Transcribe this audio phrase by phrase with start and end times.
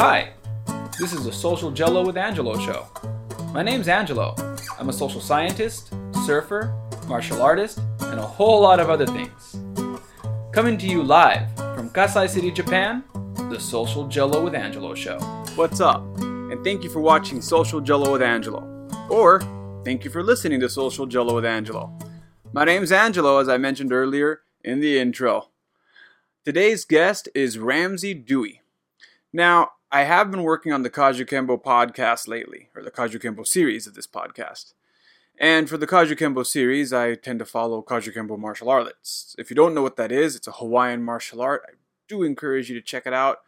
[0.00, 0.32] Hi,
[0.98, 2.86] this is the Social Jello with Angelo show.
[3.52, 4.34] My name's Angelo.
[4.78, 5.92] I'm a social scientist,
[6.24, 6.74] surfer,
[7.06, 9.58] martial artist, and a whole lot of other things.
[10.52, 13.04] Coming to you live from Kasai City, Japan,
[13.50, 15.18] the Social Jello with Angelo show.
[15.54, 16.02] What's up?
[16.20, 18.88] And thank you for watching Social Jello with Angelo.
[19.10, 19.42] Or
[19.84, 21.92] thank you for listening to Social Jello with Angelo.
[22.54, 25.50] My name's Angelo, as I mentioned earlier in the intro.
[26.42, 28.62] Today's guest is Ramsey Dewey.
[29.30, 33.94] Now, I have been working on the Kajukenbo podcast lately, or the Kajukenbo series of
[33.94, 34.74] this podcast.
[35.36, 39.34] And for the Kajukenbo series, I tend to follow Kajukenbo martial arts.
[39.36, 41.62] If you don't know what that is, it's a Hawaiian martial art.
[41.68, 41.72] I
[42.06, 43.38] do encourage you to check it out.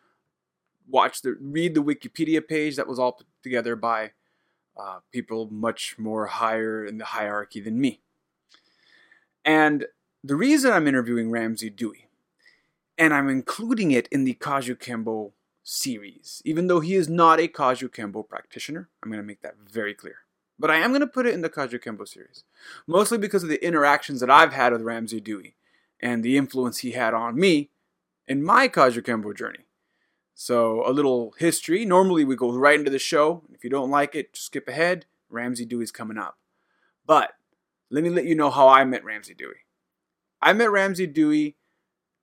[0.89, 4.11] Watch the read the Wikipedia page that was all put together by
[4.77, 8.01] uh, people much more higher in the hierarchy than me.
[9.45, 9.87] And
[10.25, 12.09] the reason I'm interviewing Ramsey Dewey,
[12.99, 15.31] and I'm including it in the Kajukenbo
[15.63, 19.95] series, even though he is not a Kajukenbo practitioner, I'm going to make that very
[19.95, 20.17] clear.
[20.59, 22.45] But I am going to put it in the Kajukenbo series,
[22.87, 25.57] mostly because of the interactions that I've had with Ramsey Dewey
[26.01, 27.71] and the influence he had on me
[28.27, 29.67] in my Kajukenbo journey.
[30.35, 31.85] So, a little history.
[31.85, 33.43] Normally, we go right into the show.
[33.53, 35.05] If you don't like it, just skip ahead.
[35.29, 36.39] Ramsey Dewey's coming up.
[37.07, 37.33] But
[37.91, 39.67] let me let you know how I met Ramsey Dewey.
[40.41, 41.57] I met Ramsey Dewey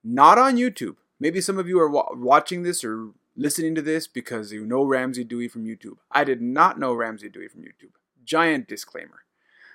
[0.03, 0.96] not on YouTube.
[1.20, 4.84] Maybe some of you are wa- watching this or listening to this because you know
[4.84, 5.98] Ramsey Dewey from YouTube.
[6.12, 7.94] I did not know Ramsey Dewey from YouTube.
[8.23, 9.23] Giant disclaimer.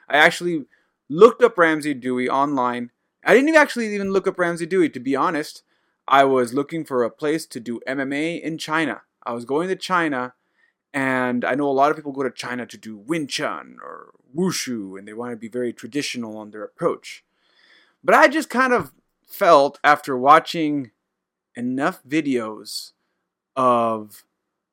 [0.09, 0.67] I actually
[1.09, 2.91] looked up Ramsey Dewey online.
[3.25, 5.63] I didn't even actually even look up Ramsey Dewey, to be honest.
[6.07, 9.03] I was looking for a place to do MMA in China.
[9.25, 10.35] I was going to China,
[10.93, 14.11] and I know a lot of people go to China to do Wing Chun or
[14.37, 17.25] Wushu, and they want to be very traditional on their approach.
[18.03, 18.93] But I just kind of
[19.27, 20.91] felt after watching
[21.57, 22.93] enough videos
[23.57, 24.25] of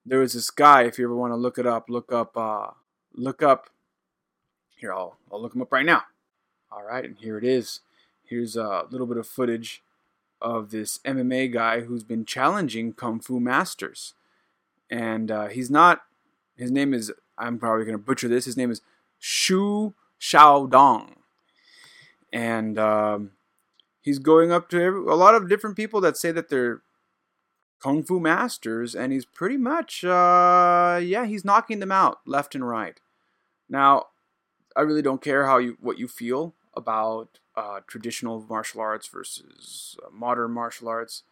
[0.05, 0.83] there was this guy.
[0.83, 2.71] If you ever want to look it up, look up, uh,
[3.13, 3.69] look up.
[4.75, 6.03] Here, I'll I'll look him up right now.
[6.71, 7.81] All right, and here it is.
[8.23, 9.83] Here's a little bit of footage
[10.41, 14.13] of this MMA guy who's been challenging Kung Fu masters,
[14.89, 16.01] and uh, he's not.
[16.55, 17.11] His name is.
[17.37, 18.45] I'm probably going to butcher this.
[18.45, 18.81] His name is
[19.21, 21.15] Xu Xiaodong,
[22.31, 23.31] and um,
[24.01, 26.81] he's going up to a lot of different people that say that they're
[27.81, 32.67] kung fu masters, and he's pretty much, uh, yeah, he's knocking them out left and
[32.67, 32.99] right.
[33.67, 34.07] Now,
[34.75, 39.97] I really don't care how you what you feel about uh, traditional martial arts versus
[40.03, 41.23] uh, modern martial arts,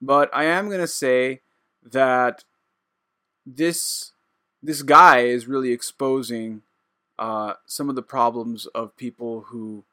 [0.00, 1.40] but I am gonna say
[1.82, 2.44] that
[3.44, 4.12] this
[4.62, 6.62] this guy is really exposing
[7.18, 9.84] uh, some of the problems of people who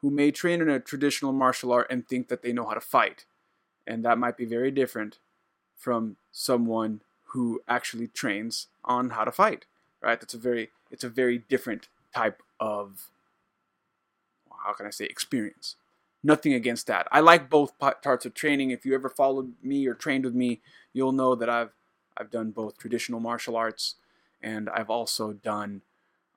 [0.00, 2.80] who may train in a traditional martial art and think that they know how to
[2.80, 3.26] fight,
[3.86, 5.18] and that might be very different
[5.80, 9.64] from someone who actually trains on how to fight.
[10.00, 10.20] Right?
[10.20, 13.08] That's a very it's a very different type of
[14.64, 15.76] how can I say experience.
[16.22, 17.08] Nothing against that.
[17.10, 18.70] I like both parts of training.
[18.70, 20.60] If you ever followed me or trained with me,
[20.92, 21.72] you'll know that I've
[22.16, 23.94] I've done both traditional martial arts
[24.42, 25.82] and I've also done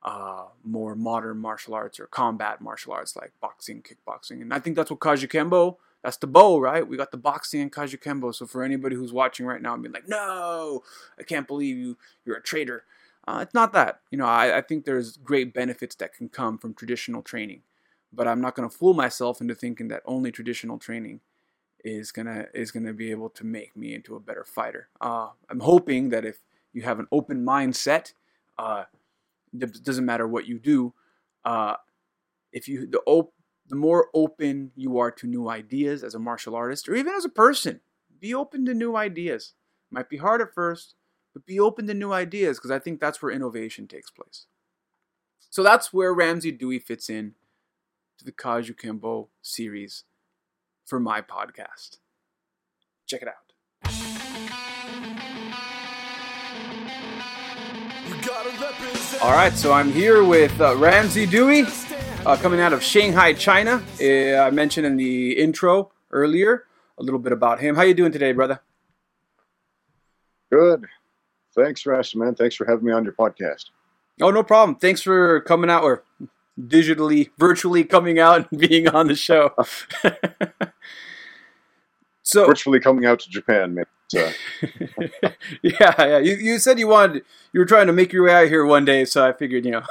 [0.03, 4.75] uh, more modern martial arts or combat martial arts like boxing, kickboxing, and I think
[4.75, 6.87] that's what Kajukenbo that's the bow, right?
[6.87, 8.35] We got the boxing and Kajukenbo.
[8.35, 10.83] So for anybody who's watching right now and being like, no,
[11.19, 12.83] I can't believe you, you're a traitor.
[13.27, 14.01] Uh, it's not that.
[14.11, 17.61] You know, I, I think there's great benefits that can come from traditional training.
[18.11, 21.21] But I'm not going to fool myself into thinking that only traditional training
[21.83, 24.87] is gonna is gonna be able to make me into a better fighter.
[25.01, 26.39] Uh, I'm hoping that if
[26.73, 28.13] you have an open mindset,
[28.57, 28.85] uh,
[29.53, 30.93] it doesn't matter what you do.
[31.45, 31.75] Uh,
[32.51, 33.33] if you the op-
[33.73, 37.25] the more open you are to new ideas as a martial artist or even as
[37.25, 37.79] a person,
[38.19, 39.55] be open to new ideas.
[39.89, 40.93] Might be hard at first,
[41.33, 44.45] but be open to new ideas because I think that's where innovation takes place.
[45.49, 47.33] So that's where Ramsey Dewey fits in
[48.19, 50.03] to the Kajukenbo series
[50.85, 51.97] for my podcast.
[53.07, 53.33] Check it out.
[59.23, 61.65] All right, so I'm here with uh, Ramsey Dewey
[62.25, 63.83] uh, coming out of Shanghai, China.
[64.01, 66.65] Uh, I mentioned in the intro earlier
[66.97, 67.75] a little bit about him.
[67.75, 68.61] How you doing today, brother?
[70.51, 70.85] Good.
[71.55, 72.35] Thanks, Russ, man.
[72.35, 73.65] Thanks for having me on your podcast.
[74.21, 74.77] Oh, no problem.
[74.77, 76.03] Thanks for coming out or
[76.59, 79.53] digitally, virtually coming out and being on the show.
[82.23, 83.85] so virtually coming out to Japan, man.
[84.07, 84.31] So.
[85.61, 86.17] yeah, yeah.
[86.19, 88.85] You, you said you wanted, you were trying to make your way out here one
[88.85, 89.83] day, so I figured, you know,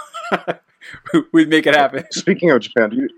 [1.32, 2.04] we'd make it happen.
[2.12, 3.08] Speaking of Japan, do you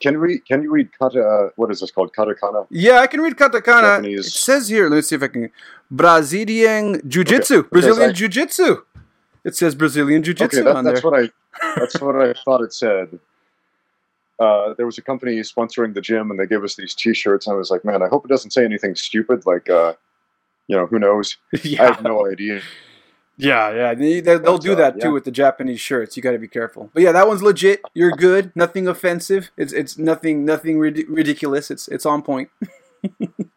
[0.00, 0.46] can you read?
[0.46, 1.50] Can you read kata?
[1.56, 2.12] What is this called?
[2.12, 2.66] Katakana.
[2.70, 3.96] Yeah, I can read katakana.
[3.96, 4.26] Japanese.
[4.28, 4.88] It says here.
[4.88, 5.50] Let's see if I can.
[5.90, 7.58] Brazilian jiu-jitsu.
[7.58, 8.82] Okay, Brazilian I- jiu-jitsu.
[9.44, 11.10] It says Brazilian jiu-jitsu Okay, that, on that's there.
[11.10, 11.30] what I.
[11.76, 13.18] That's what I thought it said.
[14.38, 17.48] Uh, there was a company sponsoring the gym, and they gave us these T-shirts.
[17.48, 19.94] And I was like, man, I hope it doesn't say anything stupid, like, uh,
[20.68, 21.36] you know, who knows?
[21.54, 22.60] I have no idea.
[23.38, 23.94] Yeah, yeah.
[23.94, 25.12] They, they, will do that too yeah.
[25.12, 26.16] with the Japanese shirts.
[26.16, 26.90] You got to be careful.
[26.92, 27.80] But yeah, that one's legit.
[27.94, 28.52] You're good.
[28.54, 29.50] Nothing offensive.
[29.56, 31.70] It's it's nothing nothing rid- ridiculous.
[31.70, 32.50] It's it's on point.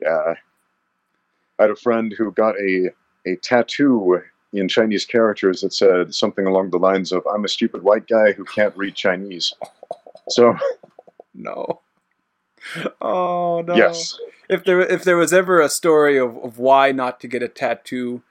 [0.00, 0.34] Yeah,
[1.58, 2.90] I had a friend who got a
[3.26, 4.22] a tattoo
[4.52, 8.32] in Chinese characters that said something along the lines of "I'm a stupid white guy
[8.32, 9.52] who can't read Chinese."
[10.28, 10.56] So
[11.34, 11.82] No.
[13.00, 13.76] Oh no.
[13.76, 14.18] yes,
[14.48, 17.48] If there if there was ever a story of, of why not to get a
[17.48, 18.22] tattoo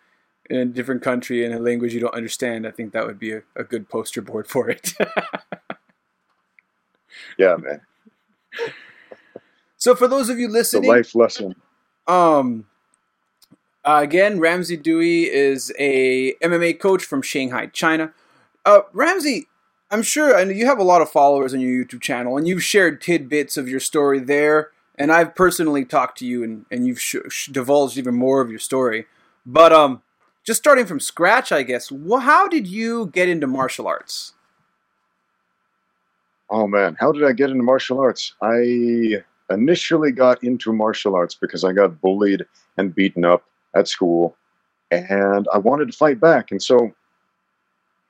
[0.49, 3.31] in a different country in a language you don't understand, I think that would be
[3.33, 4.93] a, a good poster board for it.
[7.37, 7.81] yeah, man.
[9.77, 11.55] so for those of you The listening, life lesson.
[12.07, 12.65] um
[13.83, 18.13] uh, again, Ramsey Dewey is a MMA coach from Shanghai, China.
[18.65, 19.45] Uh, Ramsey,
[19.91, 22.63] I'm sure know you have a lot of followers on your YouTube channel, and you've
[22.63, 24.71] shared tidbits of your story there.
[24.97, 28.49] And I've personally talked to you, and, and you've sh- sh- divulged even more of
[28.49, 29.05] your story.
[29.45, 30.01] But um,
[30.45, 31.91] just starting from scratch, I guess.
[31.91, 34.33] How did you get into martial arts?
[36.49, 38.33] Oh man, how did I get into martial arts?
[38.41, 42.45] I initially got into martial arts because I got bullied
[42.77, 43.43] and beaten up
[43.75, 44.37] at school,
[44.91, 46.51] and I wanted to fight back.
[46.51, 46.93] And so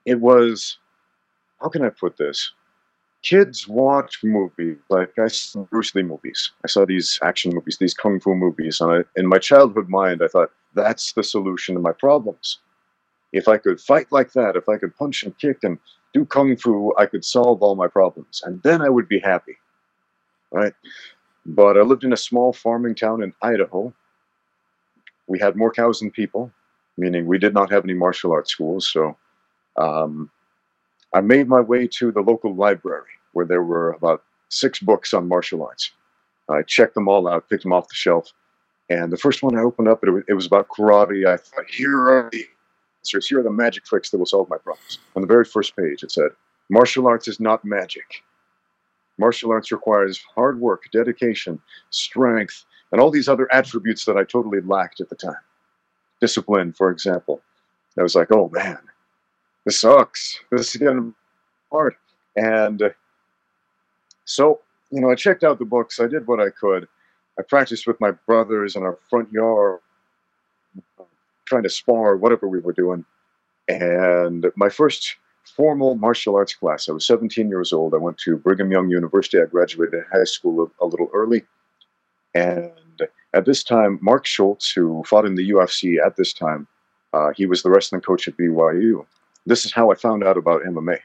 [0.06, 0.78] it was,
[1.62, 2.52] how can I put this?
[3.26, 6.52] Kids watch movies like I saw Bruce Lee movies.
[6.64, 10.22] I saw these action movies, these kung fu movies, and I, in my childhood mind,
[10.24, 12.60] I thought that's the solution to my problems.
[13.34, 15.80] If I could fight like that, if I could punch and kick and
[16.14, 19.58] do kung fu, I could solve all my problems, and then I would be happy.
[20.52, 20.76] Right?
[21.48, 23.92] But I lived in a small farming town in Idaho.
[25.26, 26.52] We had more cows than people,
[26.96, 28.88] meaning we did not have any martial arts schools.
[28.88, 29.18] So
[29.78, 30.30] um,
[31.12, 35.28] I made my way to the local library where there were about six books on
[35.28, 35.92] martial arts.
[36.50, 38.32] I checked them all out, picked them off the shelf,
[38.90, 41.28] and the first one I opened up, it was, it was about karate.
[41.28, 42.46] I thought, here are the
[43.02, 43.28] answers.
[43.28, 45.00] Here are the magic tricks that will solve my problems.
[45.16, 46.30] On the very first page, it said,
[46.70, 48.24] Martial arts is not magic.
[49.18, 51.60] Martial arts requires hard work, dedication,
[51.90, 55.36] strength, and all these other attributes that I totally lacked at the time.
[56.22, 57.42] Discipline, for example.
[57.98, 58.80] I was like, oh man,
[59.64, 60.40] this sucks.
[60.52, 61.14] This is getting
[61.72, 61.96] hard.
[62.36, 62.94] And
[64.26, 64.62] so,
[64.92, 66.00] you know, I checked out the books.
[66.00, 66.88] I did what I could.
[67.40, 69.80] I practiced with my brothers in our front yard,
[71.46, 73.06] trying to spar, whatever we were doing.
[73.68, 77.94] And my first formal martial arts class, I was 17 years old.
[77.94, 79.40] I went to Brigham Young University.
[79.40, 81.44] I graduated high school a, little early.
[82.34, 82.72] And
[83.34, 86.68] at this time, Mark Schultz, who fought in the UFC at this time,
[87.14, 89.06] uh, he was the wrestling coach at BYU.
[89.46, 91.00] This is how I found out about MMA.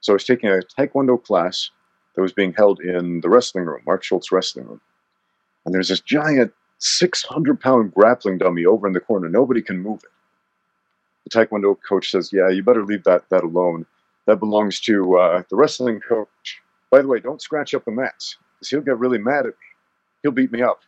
[0.00, 1.70] So I was taking a Taekwondo class
[2.14, 4.80] that was being held in the wrestling room, Mark Schultz wrestling room.
[5.64, 9.28] And there's this giant 600 pound grappling dummy over in the corner.
[9.28, 10.10] Nobody can move it.
[11.24, 13.86] The Taekwondo coach says, Yeah, you better leave that, that alone.
[14.26, 16.60] That belongs to uh, the wrestling coach.
[16.90, 19.66] By the way, don't scratch up the mats because he'll get really mad at me.
[20.22, 20.80] He'll beat me up.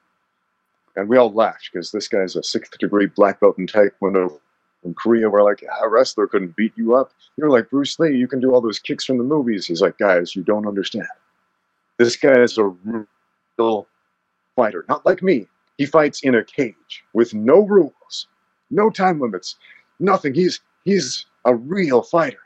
[0.96, 4.38] And we all laughed because this guy's a sixth degree black belt in Taekwondo
[4.84, 5.30] from Korea.
[5.30, 7.10] We're like, a wrestler couldn't beat you up.
[7.36, 8.14] You're like Bruce Lee.
[8.14, 9.66] You can do all those kicks from the movies.
[9.66, 11.08] He's like, guys, you don't understand.
[11.98, 13.86] This guy is a real
[14.54, 15.48] fighter, not like me.
[15.78, 18.28] He fights in a cage with no rules,
[18.70, 19.56] no time limits,
[19.98, 20.34] nothing.
[20.34, 22.38] He's he's a real fighter.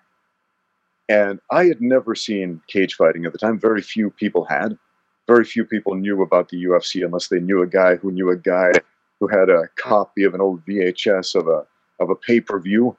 [1.09, 3.59] And I had never seen cage fighting at the time.
[3.59, 4.79] Very few people had.
[5.27, 8.37] Very few people knew about the UFC unless they knew a guy who knew a
[8.37, 8.73] guy
[9.19, 11.67] who had a copy of an old VHS of a
[12.01, 12.97] of a pay per view,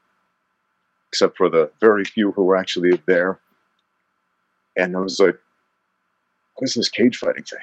[1.10, 3.40] except for the very few who were actually there.
[4.78, 5.38] And I was like,
[6.56, 7.60] what is this cage fighting thing?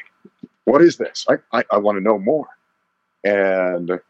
[0.65, 1.27] What is this?
[1.29, 2.49] I, I, I want to know more.
[3.25, 4.01] And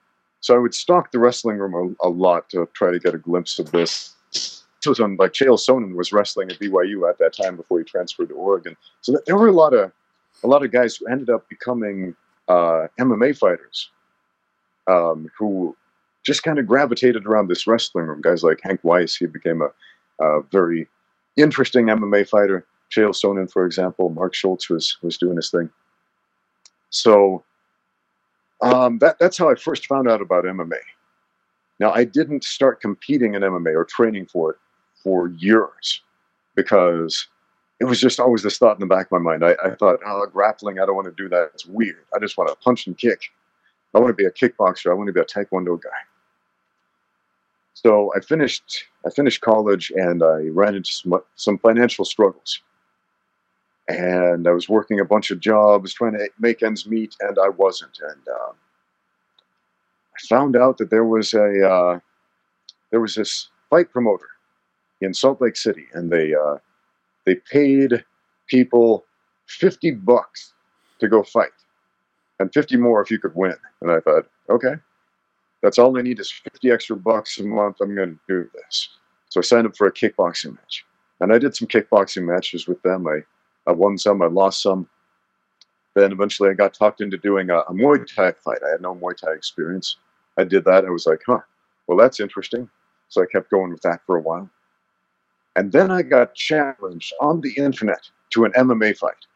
[0.40, 3.18] so I would stalk the wrestling room a, a lot to try to get a
[3.18, 4.14] glimpse of this.
[4.33, 7.85] This was on like Chael Sonnen was wrestling at BYU at that time before he
[7.85, 8.76] transferred to Oregon.
[9.00, 9.90] So that, there were a lot of
[10.45, 12.14] a lot of guys who ended up becoming
[12.49, 13.90] uh, MMA fighters
[14.87, 15.76] um, who
[16.26, 18.21] just kind of gravitated around this wrestling room.
[18.21, 19.68] Guys like Hank Weiss, he became a,
[20.23, 20.88] a very
[21.37, 22.66] interesting MMA fighter.
[22.90, 25.71] Chael Sonnen, for example, Mark Schultz was was doing his thing.
[26.90, 27.45] So
[28.61, 30.80] um, that that's how I first found out about MMA.
[31.78, 34.56] Now I didn't start competing in MMA or training for it
[35.02, 36.02] for years
[36.56, 37.28] because
[37.78, 39.45] it was just always this thought in the back of my mind.
[39.45, 41.50] I, I thought, oh, grappling, I don't want to do that.
[41.54, 42.04] It's weird.
[42.14, 43.21] I just want to punch and kick.
[43.95, 44.90] I want to be a kickboxer.
[44.90, 45.90] I want to be a taekwondo guy.
[47.76, 48.87] So I finished.
[49.06, 52.62] I finished college, and I ran into some, some financial struggles.
[53.87, 57.50] And I was working a bunch of jobs, trying to make ends meet, and I
[57.50, 57.99] wasn't.
[58.00, 62.00] And uh, I found out that there was a uh,
[62.90, 64.28] there was this fight promoter
[65.02, 66.56] in Salt Lake City, and they uh,
[67.26, 68.02] they paid
[68.47, 69.04] people
[69.49, 70.54] 50 bucks
[70.99, 71.50] to go fight
[72.40, 73.56] and 50 more if you could win.
[73.83, 74.76] And I thought, okay,
[75.66, 77.78] that's all I need is 50 extra bucks a month.
[77.80, 78.88] I'm going to do this.
[79.30, 80.85] So I signed up for a kickboxing match.
[81.18, 83.08] And I did some kickboxing matches with them.
[83.08, 83.23] I,
[83.68, 84.88] I won some, I lost some.
[85.96, 88.61] Then eventually I got talked into doing a, a Muay Thai fight.
[88.64, 89.96] I had no Muay Thai experience.
[90.37, 90.85] I did that.
[90.85, 91.40] I was like, huh,
[91.88, 92.70] well, that's interesting.
[93.08, 94.49] So I kept going with that for a while.
[95.56, 99.26] And then I got challenged on the internet to an MMA fight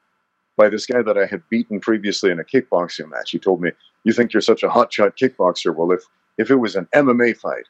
[0.57, 3.33] by this guy that I had beaten previously in a kickboxing match.
[3.33, 3.73] He told me,
[4.05, 5.75] "You think you're such a hotshot kickboxer?
[5.75, 6.05] Well, if
[6.41, 7.67] if it was an MMA fight,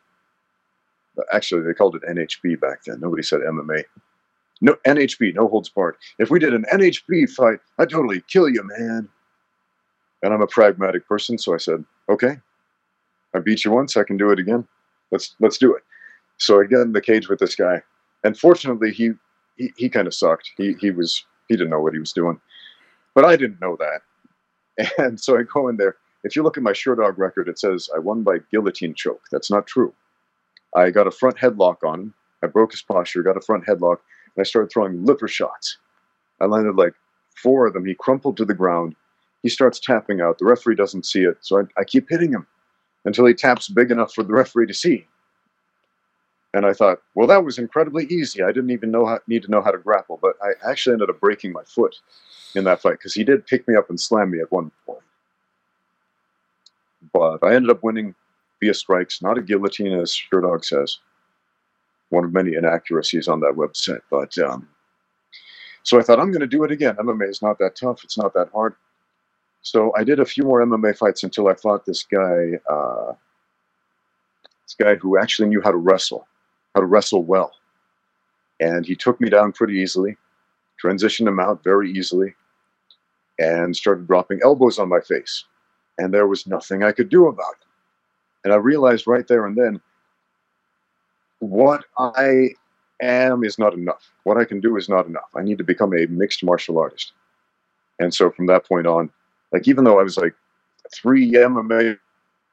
[1.32, 3.00] actually they called it NHB back then.
[3.00, 3.84] Nobody said MMA.
[4.62, 5.96] No NHB, no holds barred.
[6.18, 9.08] If we did an NHB fight, I'd totally kill you, man."
[10.22, 12.38] And I'm a pragmatic person, so I said, "Okay,
[13.34, 13.96] I beat you once.
[13.96, 14.66] I can do it again.
[15.10, 15.82] Let's let's do it."
[16.38, 17.82] So I get in the cage with this guy
[18.24, 19.10] and fortunately, he
[19.56, 20.50] he, he kind of sucked.
[20.56, 22.40] He he was he didn't know what he was doing,
[23.14, 24.02] but I didn't know that.
[24.98, 25.96] And so I go in there.
[26.22, 29.24] If you look at my Sherdog record, it says I won by guillotine choke.
[29.30, 29.94] That's not true.
[30.74, 32.14] I got a front headlock on him.
[32.42, 33.98] I broke his posture, got a front headlock,
[34.36, 35.78] and I started throwing lipper shots.
[36.40, 36.94] I landed like
[37.36, 37.86] four of them.
[37.86, 38.94] He crumpled to the ground.
[39.42, 40.38] He starts tapping out.
[40.38, 42.46] The referee doesn't see it, so I, I keep hitting him
[43.04, 45.06] until he taps big enough for the referee to see.
[46.52, 48.42] And I thought, well, that was incredibly easy.
[48.42, 51.10] I didn't even know how, need to know how to grapple, but I actually ended
[51.10, 51.96] up breaking my foot
[52.54, 55.02] in that fight because he did pick me up and slam me at one point.
[57.12, 58.14] But I ended up winning
[58.60, 60.98] via strikes, not a guillotine, as Sherdog says.
[62.10, 64.02] One of many inaccuracies on that website.
[64.10, 64.68] But um,
[65.82, 66.96] so I thought, I'm going to do it again.
[66.96, 68.74] MMA is not that tough, it's not that hard.
[69.62, 73.12] So I did a few more MMA fights until I fought this guy, uh,
[74.64, 76.26] this guy who actually knew how to wrestle
[76.74, 77.52] how to wrestle well.
[78.60, 80.16] And he took me down pretty easily,
[80.82, 82.34] transitioned him out very easily,
[83.38, 85.44] and started dropping elbows on my face.
[86.00, 87.66] And there was nothing I could do about it.
[88.44, 89.80] And I realized right there and then
[91.40, 92.50] what I
[93.00, 94.10] am is not enough.
[94.24, 95.30] What I can do is not enough.
[95.36, 97.12] I need to become a mixed martial artist.
[97.98, 99.10] And so from that point on,
[99.52, 100.34] like even though I was like
[100.94, 101.98] three MMA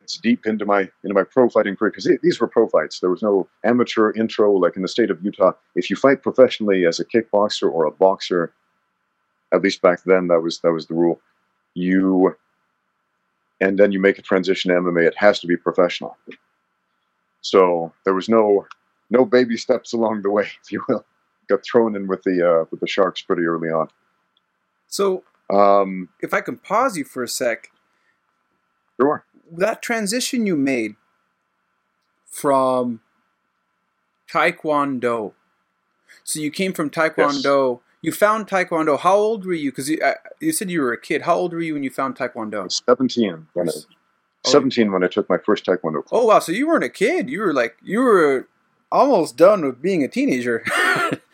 [0.08, 3.01] it's deep into my into my pro fighting career because these were pro fights.
[3.01, 5.51] There was no amateur intro like in the state of Utah.
[5.75, 8.54] If you fight professionally as a kickboxer or a boxer,
[9.51, 11.20] at least back then that was that was the rule.
[11.74, 12.38] You
[13.60, 15.08] and then you make a transition to MMA.
[15.08, 16.18] It has to be professional.
[17.42, 18.68] So there was no
[19.10, 21.06] no baby steps along the way, if you will.
[21.48, 23.88] Got thrown in with the uh, with the sharks pretty early on.
[24.88, 27.72] So, um, if I can pause you for a sec,
[29.00, 30.96] sure that transition you made
[32.26, 33.02] from
[34.32, 35.34] Taekwondo.
[36.24, 37.80] So you came from Taekwondo.
[37.80, 37.87] Yes.
[38.08, 38.98] You found Taekwondo.
[38.98, 39.70] How old were you?
[39.70, 41.24] Because you, uh, you said you were a kid.
[41.24, 42.72] How old were you when you found Taekwondo?
[42.72, 43.48] Seventeen.
[43.52, 46.14] When I, oh, 17 when I took my first Taekwondo class.
[46.14, 46.40] Oh wow!
[46.40, 47.30] So you weren't a kid.
[47.30, 48.48] You were like you were
[48.94, 50.64] almost done with being a teenager.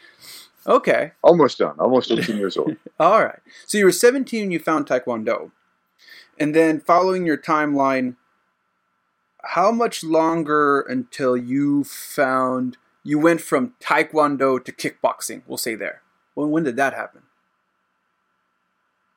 [0.68, 1.12] okay.
[1.22, 1.76] Almost done.
[1.78, 2.76] Almost 18 years old.
[3.00, 3.40] All right.
[3.68, 5.52] So you were 17 when you found Taekwondo.
[6.40, 8.16] And then following your timeline,
[9.44, 15.44] how much longer until you found you went from taekwondo to kickboxing?
[15.46, 16.03] We'll say there.
[16.36, 17.22] When when did that happen?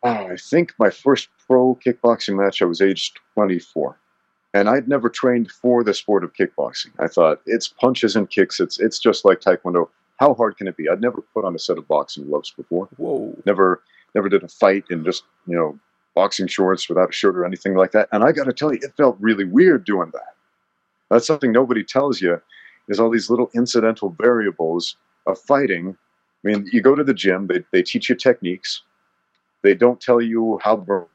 [0.02, 3.98] Uh, I think my first pro kickboxing match, I was age 24.
[4.54, 6.92] And I'd never trained for the sport of kickboxing.
[6.98, 8.60] I thought it's punches and kicks.
[8.60, 9.88] It's it's just like taekwondo.
[10.18, 10.88] How hard can it be?
[10.88, 12.88] I'd never put on a set of boxing gloves before.
[12.96, 13.36] Whoa.
[13.44, 13.82] Never
[14.14, 15.78] never did a fight in just you know
[16.14, 18.08] boxing shorts without a shirt or anything like that.
[18.12, 20.34] And I got to tell you, it felt really weird doing that.
[21.10, 22.40] That's something nobody tells you
[22.88, 24.96] is all these little incidental variables
[25.26, 25.96] of fighting.
[26.46, 28.82] I mean, you go to the gym, they, they teach you techniques.
[29.62, 31.08] They don't tell you how bright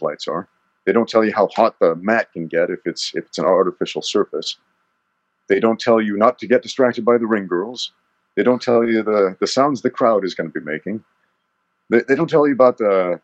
[0.00, 0.48] lights are.
[0.86, 3.44] They don't tell you how hot the mat can get if it's if it's an
[3.44, 4.56] artificial surface.
[5.48, 7.92] They don't tell you not to get distracted by the ring girls.
[8.34, 11.04] They don't tell you the, the sounds the crowd is going to be making.
[11.90, 13.20] They, they don't tell you about the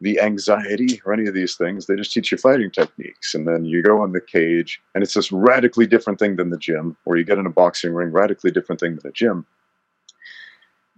[0.00, 1.86] the anxiety or any of these things.
[1.86, 3.34] They just teach you fighting techniques.
[3.34, 6.58] And then you go in the cage, and it's this radically different thing than the
[6.58, 9.46] gym, or you get in a boxing ring, radically different thing than a gym.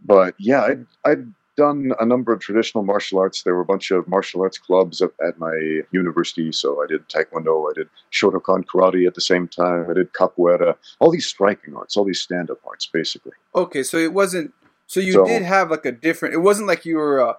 [0.04, 3.42] But yeah, I'd, I'd done a number of traditional martial arts.
[3.42, 6.52] There were a bunch of martial arts clubs at, at my university.
[6.52, 10.76] So I did Taekwondo, I did Shotokan karate at the same time, I did capoeira,
[11.00, 13.32] all these striking arts, all these stand up arts, basically.
[13.56, 14.54] Okay, so it wasn't.
[14.86, 16.34] So you So- did have like a different.
[16.34, 17.38] It wasn't like you were a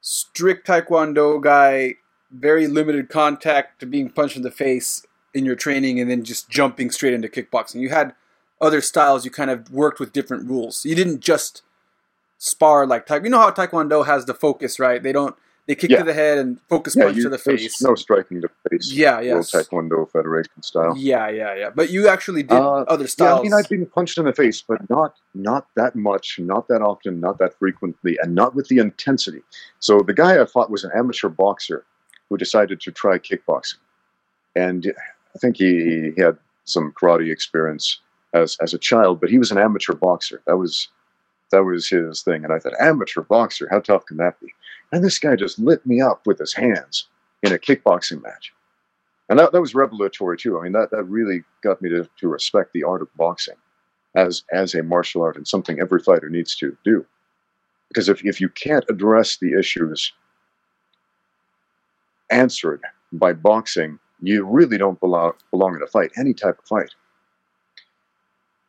[0.00, 1.94] strict Taekwondo guy,
[2.30, 6.48] very limited contact to being punched in the face in your training, and then just
[6.48, 7.80] jumping straight into kickboxing.
[7.80, 8.14] You had
[8.60, 9.24] other styles.
[9.24, 10.84] You kind of worked with different rules.
[10.86, 11.62] You didn't just
[12.38, 13.24] spar like Taekwondo.
[13.24, 15.02] You know how Taekwondo has the focus, right?
[15.02, 15.34] They don't.
[15.66, 15.98] They kick Yeah.
[16.00, 17.80] to the head and focus Yeah, punch you, to the face.
[17.80, 18.92] no striking to face.
[18.92, 19.46] Yeah, World.
[19.46, 20.94] Taekwondo Federation style.
[20.94, 21.70] Yeah, yeah, yeah.
[21.74, 23.40] But you actually did Uh, other Yeah, styles.
[23.40, 26.82] I mean, I've been punched in the face, but not not that much, not that
[26.82, 29.42] often, not that frequently, and not with the intensity.
[29.78, 31.86] So the guy I fought was an amateur boxer
[32.28, 33.78] who decided to try kickboxing,
[34.54, 34.92] and
[35.34, 36.36] I think he, he had
[36.66, 38.00] some karate experience
[38.34, 40.42] as as a child, but he was an amateur boxer.
[40.46, 40.88] That was
[41.54, 44.48] that was his thing, and I thought, amateur boxer, how tough can that be?
[44.92, 47.06] And this guy just lit me up with his hands
[47.42, 48.52] in a kickboxing match.
[49.28, 50.58] And that, that was revelatory too.
[50.58, 53.54] I mean, that, that really got me to, to respect the art of boxing
[54.14, 57.04] as as a martial art and something every fighter needs to do.
[57.88, 60.12] Because if, if you can't address the issues
[62.30, 62.82] answered
[63.12, 66.90] by boxing, you really don't belong, belong in a fight, any type of fight.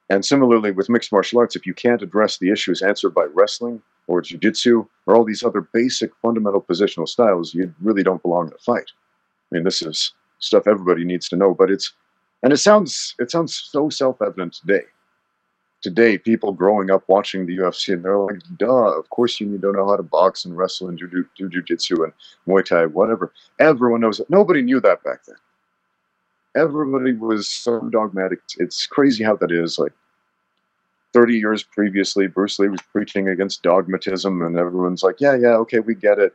[0.10, 3.82] And similarly with mixed martial arts, if you can't address the issues answered by wrestling
[4.08, 8.54] or jiu-jitsu or all these other basic fundamental positional styles, you really don't belong in
[8.54, 8.92] a fight.
[9.52, 11.94] I mean, this is stuff everybody needs to know, but it's
[12.44, 14.84] and it sounds it sounds so self-evident today.
[15.82, 18.98] Today, people growing up watching the UFC and they're like, "Duh!
[19.00, 21.50] Of course you need to know how to box and wrestle and do do do
[21.50, 22.14] jujitsu and
[22.48, 24.30] Muay Thai, whatever." Everyone knows it.
[24.30, 25.36] Nobody knew that back then.
[26.56, 28.40] Everybody was so dogmatic.
[28.58, 29.78] It's crazy how that is.
[29.78, 29.92] Like
[31.14, 35.80] 30 years previously, Bruce Lee was preaching against dogmatism, and everyone's like, "Yeah, yeah, okay,
[35.80, 36.34] we get it,"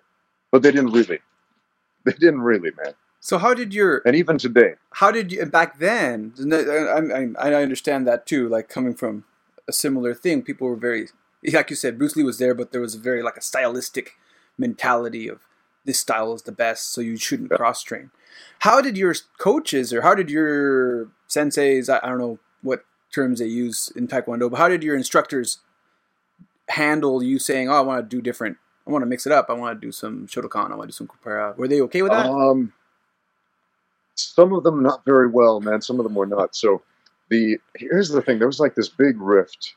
[0.50, 1.20] but they didn't really.
[2.04, 2.94] They didn't really, man.
[3.20, 7.62] so how did your And even today, how did you back then I, I, I
[7.62, 9.24] understand that too like coming from
[9.68, 11.08] a similar thing people were very
[11.52, 14.16] like you said bruce lee was there but there was a very like a stylistic
[14.56, 15.40] mentality of
[15.90, 18.10] this style is the best so you shouldn't cross train
[18.60, 23.40] how did your coaches or how did your senseis I, I don't know what terms
[23.40, 25.58] they use in taekwondo but how did your instructors
[26.68, 28.56] handle you saying oh i want to do different.
[28.86, 29.46] I want to mix it up.
[29.50, 30.72] I want to do some shotokan.
[30.72, 32.26] I want to do some capoeira were they okay with that?
[32.26, 32.72] Um,
[34.14, 35.80] some of them not very well, man.
[35.80, 36.54] Some of them were not.
[36.54, 36.82] So
[37.28, 39.74] the here's the thing: there was like this big rift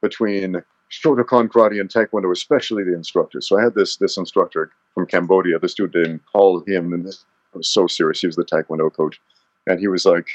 [0.00, 3.48] between Shotokan karate and Taekwondo, especially the instructors.
[3.48, 5.58] So I had this this instructor from Cambodia.
[5.58, 8.20] This dude didn't call him, and this was so serious.
[8.20, 9.20] He was the Taekwondo coach,
[9.66, 10.28] and he was like,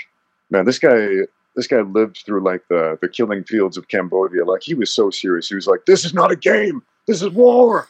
[0.50, 1.08] "Man, this guy."
[1.56, 4.46] This guy lived through like the, the killing fields of Cambodia.
[4.46, 5.50] Like he was so serious.
[5.50, 6.82] He was like, "This is not a game.
[7.06, 7.90] This is war."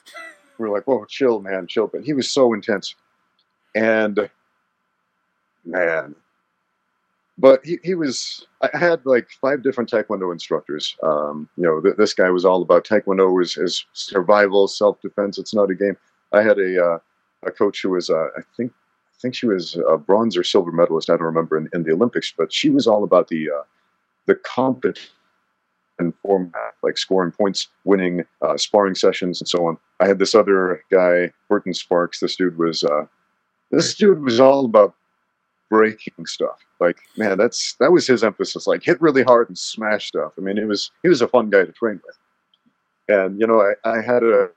[0.57, 2.95] We were like, "Whoa, chill, man, chill." But he was so intense,
[3.75, 4.29] and
[5.65, 6.15] man.
[7.37, 10.97] But he, he was, I had like five different Taekwondo instructors.
[11.03, 15.37] Um, you know, th- this guy was all about Taekwondo is, is survival, self defense.
[15.37, 15.95] It's not a game.
[16.31, 16.99] I had a, uh,
[17.43, 20.71] a coach who was, uh, I think, I think she was a bronze or silver
[20.71, 21.09] medalist.
[21.09, 23.63] I don't remember in, in the Olympics, but she was all about the, uh,
[24.25, 25.09] the competition
[26.21, 29.77] format, like scoring points, winning uh, sparring sessions, and so on.
[29.99, 32.19] I had this other guy, Burton Sparks.
[32.19, 33.05] This dude was, uh,
[33.71, 34.95] this dude was all about
[35.69, 36.59] breaking stuff.
[36.79, 38.67] Like, man, that's that was his emphasis.
[38.67, 40.33] Like, hit really hard and smash stuff.
[40.37, 42.17] I mean, it was he was a fun guy to train with.
[43.09, 44.49] And you know, I, I had a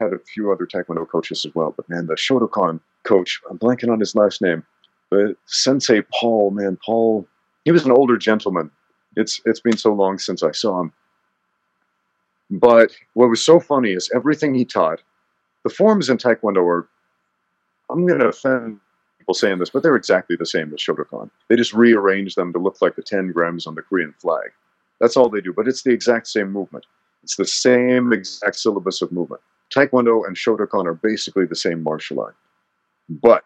[0.00, 1.72] had a few other Taekwondo coaches as well.
[1.76, 4.64] But man, the Shotokan coach, I'm blanking on his last name,
[5.10, 7.26] but Sensei Paul, man, Paul,
[7.64, 8.70] he was an older gentleman.
[9.16, 10.92] It's it's been so long since I saw him.
[12.50, 15.02] But what was so funny is everything he taught.
[15.64, 16.88] The forms in Taekwondo are,
[17.90, 18.78] I'm going to offend
[19.18, 21.28] people saying this, but they're exactly the same as Shotokan.
[21.48, 24.50] They just rearrange them to look like the trigrams on the Korean flag.
[25.00, 26.86] That's all they do, but it's the exact same movement.
[27.24, 29.42] It's the same exact syllabus of movement.
[29.74, 32.36] Taekwondo and Shotokan are basically the same martial art.
[33.08, 33.44] But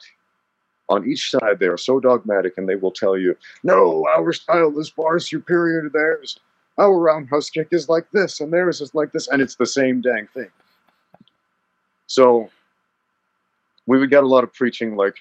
[0.89, 4.79] on each side, they are so dogmatic and they will tell you, no, our style
[4.79, 6.39] is far superior to theirs.
[6.79, 9.29] Our roundhouse kick is like this and theirs is like this.
[9.29, 10.51] And it's the same dang thing.
[12.07, 12.51] So
[13.87, 15.17] we would get a lot of preaching like,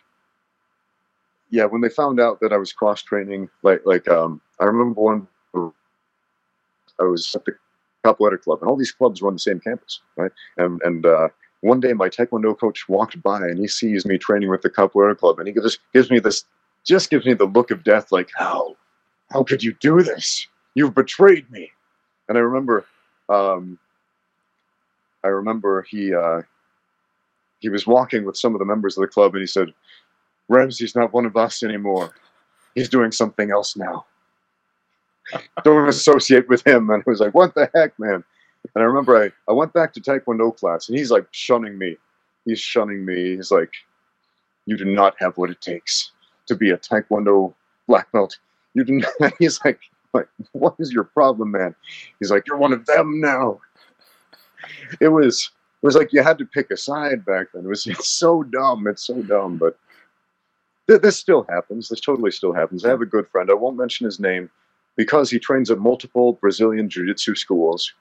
[1.52, 5.02] yeah, when they found out that I was cross training, like like um, I remember
[5.02, 7.54] one, I was at the
[8.06, 10.32] Capoeira Club, and all these clubs were on the same campus, right?
[10.58, 11.30] And and uh,
[11.62, 15.18] one day my Taekwondo coach walked by, and he sees me training with the Capoeira
[15.18, 16.46] Club, and he gives gives me this,
[16.86, 18.76] just gives me the look of death, like how,
[19.32, 20.48] how could you do this?
[20.76, 21.72] You've betrayed me.
[22.30, 22.86] And I remember,
[23.28, 23.78] um,
[25.24, 26.42] I remember he uh,
[27.60, 29.74] he was walking with some of the members of the club, and he said,
[30.48, 32.14] "Ramsey's not one of us anymore.
[32.76, 34.06] He's doing something else now.
[35.64, 38.24] Don't associate with him." And I was like, "What the heck, man?"
[38.76, 41.98] And I remember I, I went back to Taekwondo class, and he's like shunning me.
[42.46, 43.36] He's shunning me.
[43.36, 43.74] He's like,
[44.66, 46.12] "You do not have what it takes
[46.48, 47.54] to be a Taekwondo
[47.88, 48.38] black belt.
[48.74, 49.80] You do not." He's like,
[50.14, 51.76] "Like, what is your problem, man?"
[52.20, 53.60] He's like, "You're one of them now."
[55.00, 57.66] It was it was like you had to pick a side back then.
[57.66, 58.88] It was it's so dumb.
[58.88, 59.78] It's so dumb, but
[60.88, 61.88] th- this still happens.
[61.88, 62.84] This totally still happens.
[62.84, 63.50] I have a good friend.
[63.50, 64.50] I won't mention his name
[65.00, 67.94] because he trains at multiple Brazilian jiu-jitsu schools.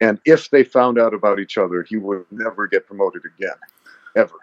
[0.00, 3.58] And if they found out about each other, he would never get promoted again,
[4.16, 4.38] ever.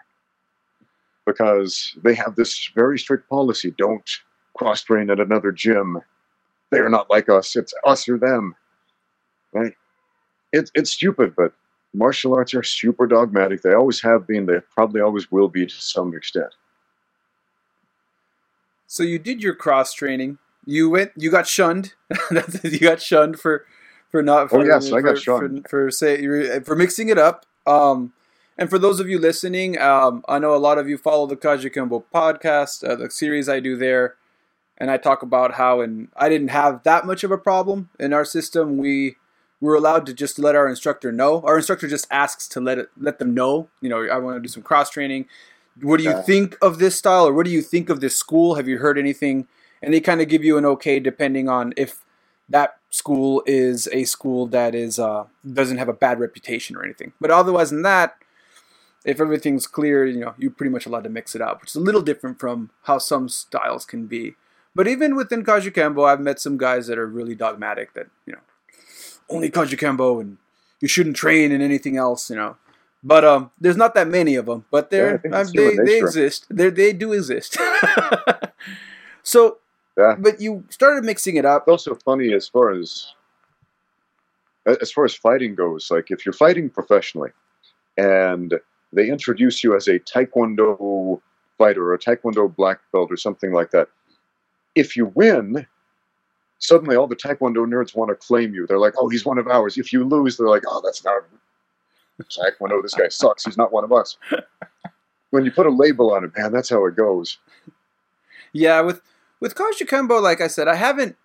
[1.26, 4.08] Because they have this very strict policy don't
[4.56, 6.00] cross train at another gym.
[6.70, 7.56] They are not like us.
[7.56, 8.54] It's us or them.
[9.52, 9.72] Right?
[10.52, 11.54] It's, it's stupid, but
[11.92, 13.62] martial arts are super dogmatic.
[13.62, 14.46] They always have been.
[14.46, 16.54] They probably always will be to some extent.
[18.86, 20.38] So you did your cross training.
[20.68, 21.12] You went.
[21.16, 21.94] You got shunned.
[22.62, 23.64] you got shunned for
[24.10, 24.50] for not.
[24.50, 27.46] For, oh yes, for, I got shunned for, for say for mixing it up.
[27.66, 28.12] Um,
[28.58, 31.38] and for those of you listening, um, I know a lot of you follow the
[31.38, 34.16] Kajukenbo podcast, uh, the series I do there,
[34.76, 38.12] and I talk about how and I didn't have that much of a problem in
[38.12, 38.76] our system.
[38.76, 39.16] We
[39.62, 41.40] we're allowed to just let our instructor know.
[41.46, 43.70] Our instructor just asks to let it let them know.
[43.80, 45.28] You know, I want to do some cross training.
[45.80, 46.20] What do you Yeah.
[46.20, 48.56] think of this style, or what do you think of this school?
[48.56, 49.48] Have you heard anything?
[49.82, 52.04] And they kind of give you an okay depending on if
[52.48, 57.12] that school is a school that is uh, doesn't have a bad reputation or anything.
[57.20, 58.16] But otherwise than that,
[59.04, 61.76] if everything's clear, you know, you're pretty much allowed to mix it up, which is
[61.76, 64.34] a little different from how some styles can be.
[64.74, 68.40] But even within Kajukenbo, I've met some guys that are really dogmatic that, you know,
[69.28, 70.38] only Kajukenbo and
[70.80, 72.56] you shouldn't train in anything else, you know.
[73.02, 76.46] But um, there's not that many of them, but they're um, it's they they exist.
[76.50, 77.56] They they do exist.
[79.22, 79.58] so,
[79.98, 80.14] Yeah.
[80.16, 81.64] but you started mixing it up.
[81.66, 83.12] It's also funny as far as
[84.80, 85.90] as far as fighting goes.
[85.90, 87.30] Like if you're fighting professionally,
[87.96, 88.54] and
[88.92, 91.20] they introduce you as a Taekwondo
[91.58, 93.88] fighter or a Taekwondo black belt or something like that,
[94.76, 95.66] if you win,
[96.60, 98.68] suddenly all the Taekwondo nerds want to claim you.
[98.68, 101.24] They're like, "Oh, he's one of ours." If you lose, they're like, "Oh, that's not
[102.22, 102.80] Taekwondo.
[102.82, 103.44] This guy sucks.
[103.44, 104.16] He's not one of us."
[105.30, 107.36] When you put a label on it, man, that's how it goes.
[108.54, 109.02] Yeah, with
[109.40, 111.16] with Kajukenbo, like I said, I haven't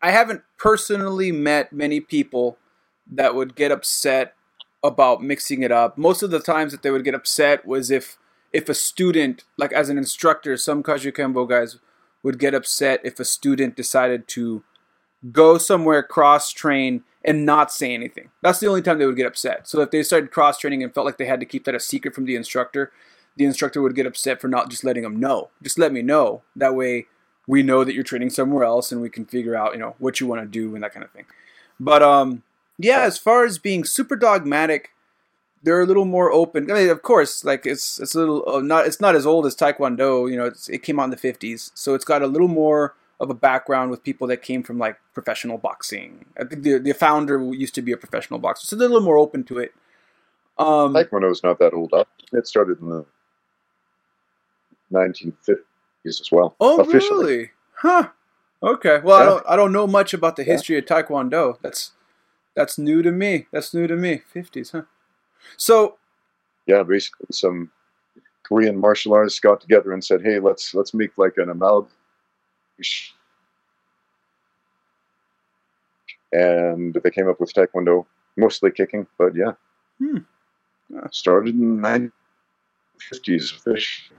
[0.00, 2.56] I haven't personally met many people
[3.10, 4.34] that would get upset
[4.82, 5.98] about mixing it up.
[5.98, 8.16] Most of the times that they would get upset was if
[8.52, 11.78] if a student, like as an instructor, some Kajukenbo guys
[12.22, 14.64] would get upset if a student decided to
[15.32, 18.30] go somewhere cross train and not say anything.
[18.42, 19.68] That's the only time they would get upset.
[19.68, 21.80] So if they started cross training and felt like they had to keep that a
[21.80, 22.92] secret from the instructor,
[23.36, 25.50] the instructor would get upset for not just letting them know.
[25.62, 26.42] Just let me know.
[26.56, 27.06] That way
[27.48, 30.20] we know that you're training somewhere else and we can figure out, you know, what
[30.20, 31.24] you want to do and that kind of thing.
[31.80, 32.44] But um
[32.78, 34.90] yeah, as far as being super dogmatic,
[35.64, 36.70] they're a little more open.
[36.70, 39.46] I mean, of course, like it's it's a little uh, not it's not as old
[39.46, 40.30] as Taekwondo.
[40.30, 43.30] You know, it came out in the '50s, so it's got a little more of
[43.30, 46.26] a background with people that came from like professional boxing.
[46.38, 49.04] I think the the founder used to be a professional boxer, so they're a little
[49.04, 49.72] more open to it.
[50.56, 51.92] Um, Taekwondo's not that old.
[51.92, 52.08] Up.
[52.32, 53.06] It started in the
[54.92, 55.64] 1950s
[56.06, 56.56] as well.
[56.60, 57.24] oh, officially.
[57.36, 57.50] really?
[57.76, 58.08] Huh.
[58.62, 59.00] Okay.
[59.02, 60.52] Well, I don't I don't know much about the Yeah.
[60.54, 61.58] history of Taekwondo.
[61.62, 61.92] That's
[62.54, 63.46] that's new to me.
[63.52, 64.22] That's new to me.
[64.34, 64.82] '50s, huh?
[65.56, 65.98] So
[66.66, 67.70] Yeah, basically some
[68.42, 71.92] Korean martial artists got together and said, "Hey, let's let's make like an amalgam."
[76.32, 78.06] And they came up with Taekwondo,
[78.36, 79.52] mostly kicking, but yeah.
[79.98, 80.18] Hmm.
[81.10, 82.10] Started in the
[83.10, 83.56] 1950s.
[83.56, 84.18] officially.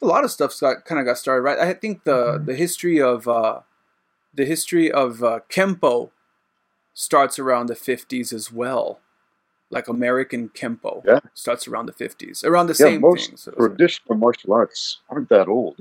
[0.00, 1.58] A lot of stuff's got kind of got started right.
[1.58, 3.60] I think the the history of uh,
[4.34, 6.10] the history of uh, kempo
[6.94, 9.00] starts around the fifties as well.
[9.70, 11.20] Like American kempo Yeah.
[11.34, 15.76] starts around the fifties, around the Yeah, same most traditional martial arts aren't that old.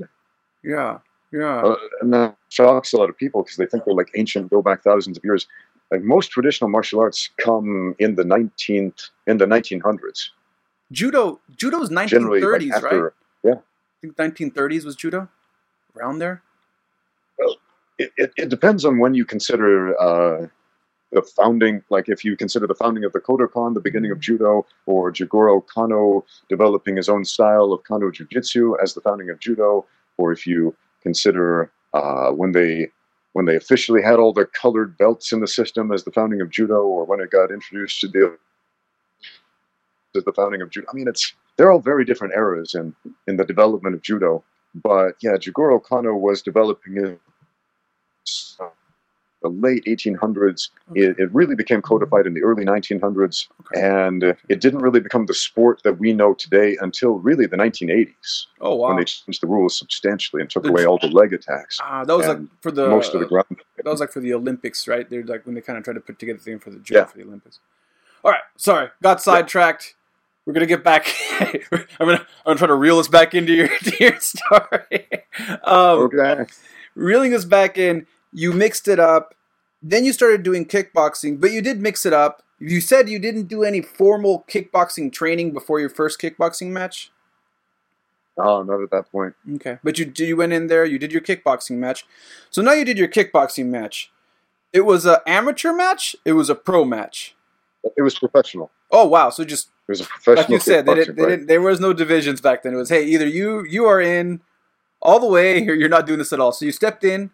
[0.63, 0.99] yeah,
[1.31, 4.49] yeah, Uh, and that shocks a lot of people because they think they're like ancient,
[4.49, 5.47] go back thousands of years.
[5.89, 10.31] Like most traditional martial arts come in the 19th, in the 1900s.
[10.91, 11.39] judo.
[11.55, 13.13] Judo's nineteen Generally, like after right?
[13.97, 15.27] I think nineteen thirties was judo,
[15.95, 16.43] around there.
[17.97, 20.47] it, it, it depends on when you consider uh,
[21.11, 24.65] the founding, like if you consider the founding of the Kodokan, the beginning of judo,
[24.85, 29.85] or Jigoro Kano developing his own style of Kano Jiu-Jitsu as the founding of judo,
[30.17, 32.89] or if you consider uh, when they
[33.33, 36.49] when they officially had all the colored belts in the system as the founding of
[36.49, 38.37] judo, or when it got introduced to the
[40.15, 40.87] as the founding of judo.
[40.91, 42.95] I mean, it's they're all very different eras in
[43.27, 44.43] in the development of judo.
[44.75, 47.19] But yeah, Jigoro Kano was developing in
[48.59, 48.65] uh,
[49.41, 50.69] the late 1800s.
[50.93, 53.81] It, it really became codified in the early 1900s, Okay.
[53.81, 57.55] and uh, it didn't really become the sport that we know today until really the
[57.57, 58.89] 1980s Oh wow.
[58.89, 61.79] when they changed the rules substantially and took The- away all the leg attacks.
[61.81, 63.57] Ah, that was like for the most of the ground.
[63.77, 65.09] That was like for the Olympics, right?
[65.09, 67.05] They're like when they kind of tried to put together the thing for the Yeah.
[67.05, 67.59] for the Olympics.
[68.23, 69.95] All right, sorry, got sidetracked.
[70.47, 71.13] We're gonna get back.
[71.41, 71.59] I'm
[71.99, 75.07] gonna I'm gonna try to reel us back into your to your story.
[75.65, 76.45] um, Okay.
[76.95, 79.35] Reeling us back in, you mixed it up.
[79.83, 82.43] Then you started doing kickboxing, but you did mix it up.
[82.59, 87.11] You said you didn't do any formal kickboxing training before your first kickboxing match.
[88.37, 89.35] Oh, not at that point.
[89.55, 92.05] Okay, but you you went in there, you did your kickboxing match.
[92.49, 94.11] So now you did your kickboxing match.
[94.71, 96.15] It was a amateur match.
[96.23, 97.35] It was a pro match.
[97.97, 98.71] It was professional.
[98.89, 99.29] Oh wow!
[99.29, 100.43] So just It was a professional.
[100.43, 101.29] like you said, they didn't, they fight.
[101.29, 102.73] didn't, there was no divisions back then.
[102.73, 104.41] It was hey, either you you are in
[105.01, 106.51] all the way, or you're not doing this at all.
[106.51, 107.31] So you stepped in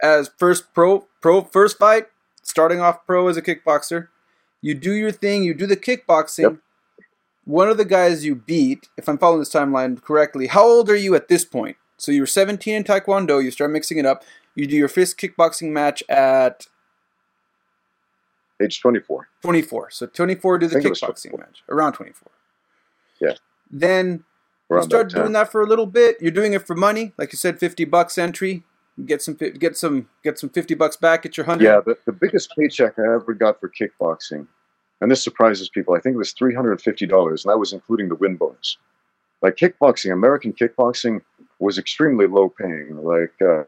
[0.00, 2.06] as first pro pro first fight,
[2.42, 4.08] starting off pro as a kickboxer.
[4.60, 5.42] You do your thing.
[5.42, 6.42] You do the kickboxing.
[6.42, 6.56] Yep.
[7.44, 10.96] One of the guys you beat, if I'm following this timeline correctly, how old are
[10.96, 11.76] you at this point?
[11.98, 13.42] So you were 17 in Taekwondo.
[13.42, 14.24] You start mixing it up.
[14.54, 16.68] You do your first kickboxing match at
[18.62, 19.28] Age 24.
[19.42, 19.90] 24.
[19.90, 21.62] So 24 do the I think it was kickboxing match.
[21.68, 22.30] Around 24.
[23.20, 23.34] Yeah.
[23.70, 24.24] Then
[24.70, 26.16] you start that doing that for a little bit.
[26.20, 28.62] You're doing it for money, like you said, 50 bucks entry.
[29.04, 31.64] Get some get some get some 50 bucks back, at your 100.
[31.64, 34.46] Yeah, the, the biggest paycheck I ever got for kickboxing,
[35.00, 38.36] and this surprises people, I think it was $350, and that was including the win
[38.36, 38.76] bonus.
[39.42, 41.22] Like kickboxing, American kickboxing
[41.58, 43.02] was extremely low paying.
[43.02, 43.64] Like, uh,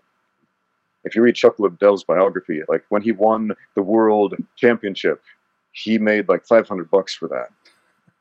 [1.06, 5.22] if you read Chuck Liddell's biography, like when he won the world championship,
[5.72, 7.48] he made like 500 bucks for that.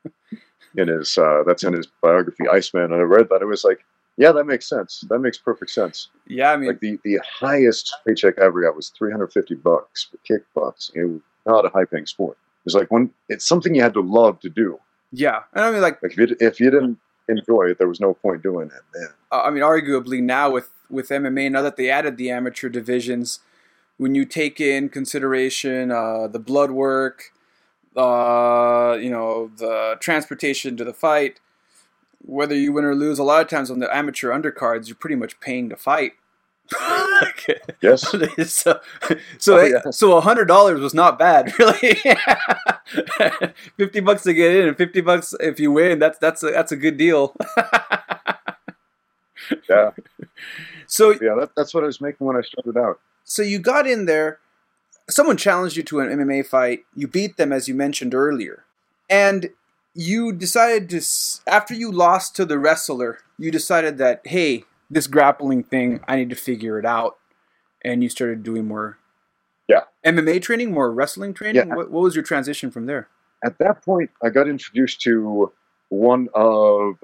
[0.76, 2.84] In his, uh, that's in his biography, Iceman.
[2.92, 3.40] And I read that.
[3.40, 3.82] It was like,
[4.18, 5.04] yeah, that makes sense.
[5.08, 6.08] That makes perfect sense.
[6.26, 10.18] Yeah, I mean, Like the, the highest paycheck I ever got was 350 bucks for
[10.28, 10.96] kickboxing.
[10.96, 12.36] It was not a high paying sport.
[12.66, 14.78] It's like when it's something you had to love to do.
[15.12, 15.40] yeah.
[15.54, 18.14] And I mean, like, Like if you, if you didn't enjoy it, there was no
[18.14, 18.98] point doing it.
[18.98, 19.08] Man.
[19.32, 23.40] uh, I mean, arguably now with with MMA, now that they added the amateur divisions,
[23.96, 27.32] when you take in consideration uh, the blood work,
[27.96, 31.40] uh, you know, the transportation to the fight,
[32.20, 35.16] whether you win or lose, a lot of times on the amateur undercards, you're pretty
[35.16, 36.12] much paying to fight.
[37.80, 38.02] Yes.
[38.52, 38.80] so,
[39.38, 39.90] so, Oh, yeah.
[39.90, 41.98] so a hundred dollars was not bad, really.
[43.76, 45.98] fifty bucks to get in, and fifty bucks if you win.
[45.98, 47.34] That's that's a, that's a good deal.
[49.70, 49.90] Yeah.
[50.86, 51.36] So Yeah.
[51.38, 52.98] That, that's what I was making when I started out.
[53.24, 54.38] so you got in there.
[55.08, 56.80] Someone challenged you to an MMA fight.
[56.96, 58.64] You beat them, as you mentioned earlier,
[59.08, 59.50] and
[59.94, 61.00] you decided to.
[61.46, 66.30] After you lost to the wrestler, you decided that hey, this grappling thing, I need
[66.30, 67.18] to figure it out,
[67.82, 68.98] and you started doing more.
[69.68, 69.82] Yeah.
[70.04, 71.68] MMA training, more wrestling training.
[71.68, 71.74] Yeah.
[71.74, 73.08] What, what was your transition from there?
[73.44, 75.52] At that point, I got introduced to
[75.88, 76.96] one of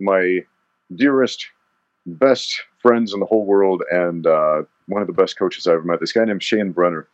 [0.00, 0.40] my
[0.94, 1.46] dearest,
[2.06, 5.82] best friends in the whole world, and uh, one of the best coaches I ever
[5.82, 6.00] met.
[6.00, 7.08] This guy named Shane Brenner.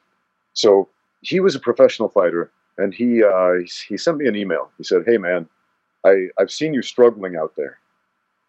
[0.52, 0.88] So
[1.22, 4.70] he was a professional fighter, and he uh, he, he sent me an email.
[4.78, 5.48] He said, "Hey man,
[6.04, 7.78] I I've seen you struggling out there,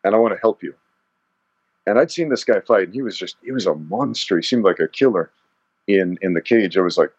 [0.04, 0.74] and I want to help you."
[1.88, 4.38] And I'd seen this guy fight, and he was just he was a monster.
[4.38, 5.32] He seemed like a killer
[5.88, 6.78] in in the cage.
[6.78, 7.12] I was like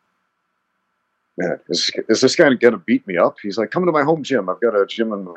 [1.36, 3.36] man, is, is this guy gonna beat me up?
[3.42, 4.48] He's like, come to my home gym.
[4.48, 5.32] I've got a gym in my.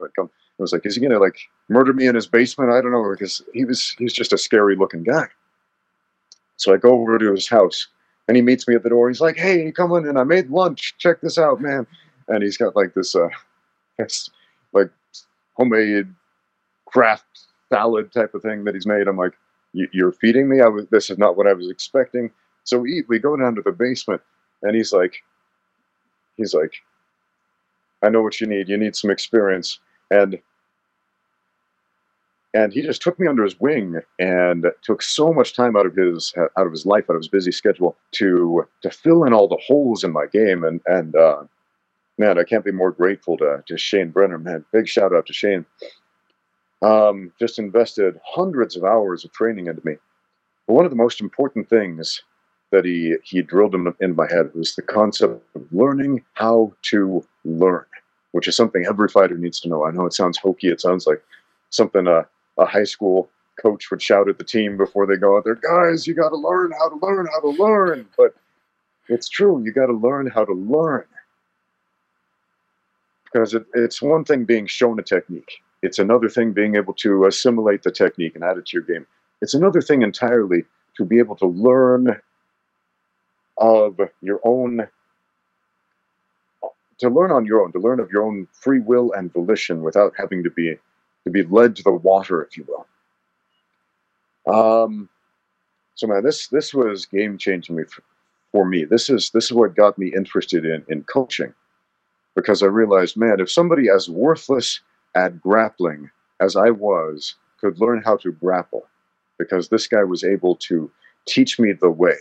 [0.00, 0.30] I come.
[0.58, 1.38] I was like, is he gonna like
[1.68, 2.70] murder me in his basement?
[2.70, 5.26] I don't know because he was he's just a scary looking guy.
[6.56, 7.88] So I go over to his house
[8.28, 9.08] and he meets me at the door.
[9.08, 10.94] He's like, hey, you come in and I made lunch.
[10.98, 11.86] Check this out, man.
[12.28, 13.28] And he's got like this uh,
[13.98, 14.30] this,
[14.72, 14.90] like
[15.54, 16.12] homemade
[16.86, 19.08] craft salad type of thing that he's made.
[19.08, 19.34] I'm like,
[19.72, 20.60] "You- you're feeding me?
[20.62, 22.30] I was, this is not what I was expecting.
[22.64, 23.06] So we eat.
[23.08, 24.22] We go down to the basement
[24.62, 25.16] and he's like
[26.36, 26.74] he's like
[28.02, 29.78] i know what you need you need some experience
[30.10, 30.38] and
[32.54, 35.96] and he just took me under his wing and took so much time out of
[35.96, 39.48] his out of his life out of his busy schedule to to fill in all
[39.48, 41.42] the holes in my game and and uh
[42.18, 45.32] man i can't be more grateful to to shane brenner man big shout out to
[45.32, 45.64] shane
[46.82, 49.96] um just invested hundreds of hours of training into me
[50.68, 52.22] but one of the most important things
[52.72, 57.24] that he he drilled in, in my head was the concept of learning how to
[57.44, 57.84] learn,
[58.32, 59.86] which is something every fighter needs to know.
[59.86, 60.68] I know it sounds hokey.
[60.68, 61.22] It sounds like
[61.70, 62.26] something a,
[62.58, 63.30] a high school
[63.62, 66.36] coach would shout at the team before they go out there, guys, you got to
[66.36, 68.06] learn how to learn how to learn.
[68.18, 68.34] But
[69.08, 69.62] it's true.
[69.64, 71.04] You got to learn how to learn.
[73.32, 75.62] because it, it's one thing being shown a technique.
[75.82, 79.06] It's another thing being able to assimilate the technique and add it to your game.
[79.40, 80.64] It's another thing entirely
[80.96, 82.20] to be able to learn
[83.58, 84.88] of your own
[86.98, 90.12] to learn on your own, to learn of your own free will and volition without
[90.16, 90.76] having to be
[91.24, 92.86] to be led to the water, if you will.
[94.54, 95.08] Um,
[95.96, 98.02] so man, this this was game changing for,
[98.52, 98.84] for me.
[98.84, 101.52] This is this is what got me interested in in coaching,
[102.36, 104.80] because I realized, man, if somebody as worthless
[105.14, 108.86] at grappling as I was could learn how to grapple,
[109.38, 110.90] because this guy was able to
[111.26, 112.16] teach me the way,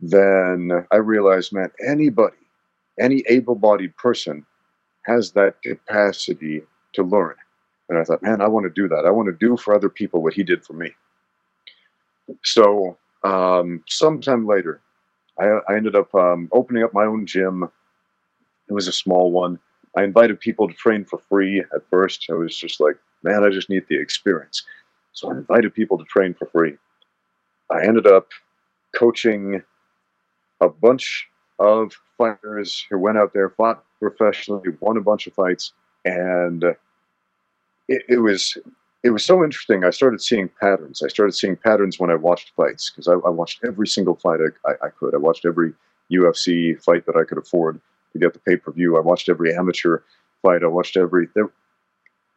[0.00, 2.36] then I realized, man, anybody,
[2.98, 4.44] any able-bodied person
[5.06, 6.62] has that capacity
[6.92, 7.34] to learn.
[7.88, 9.06] And I thought, man, I want to do that.
[9.06, 10.90] I want to do for other people what he did for me.
[12.44, 14.80] So, um, sometime later,
[15.38, 17.64] I, I ended up um, opening up my own gym.
[18.68, 19.58] It was a small one.
[19.96, 22.26] I invited people to train for free at first.
[22.30, 24.62] I was just like, man, I just need the experience.
[25.12, 26.74] So I invited people to train for free.
[27.70, 28.28] I ended up
[28.94, 29.62] coaching
[30.60, 35.72] a bunch of fighters who went out there, fought professionally, won a bunch of fights,
[36.04, 36.64] and
[37.88, 38.56] it, it was
[39.02, 39.84] it was so interesting.
[39.84, 41.02] I started seeing patterns.
[41.02, 44.40] I started seeing patterns when I watched fights because I, I, watched every single fight
[44.40, 45.14] I, I, I, could.
[45.14, 45.72] I watched every
[46.12, 47.80] UFC fight that I could afford
[48.12, 48.96] to get the pay per view.
[48.96, 49.98] I watched every amateur
[50.42, 50.62] fight.
[50.62, 51.28] I watched every.
[51.34, 51.42] They,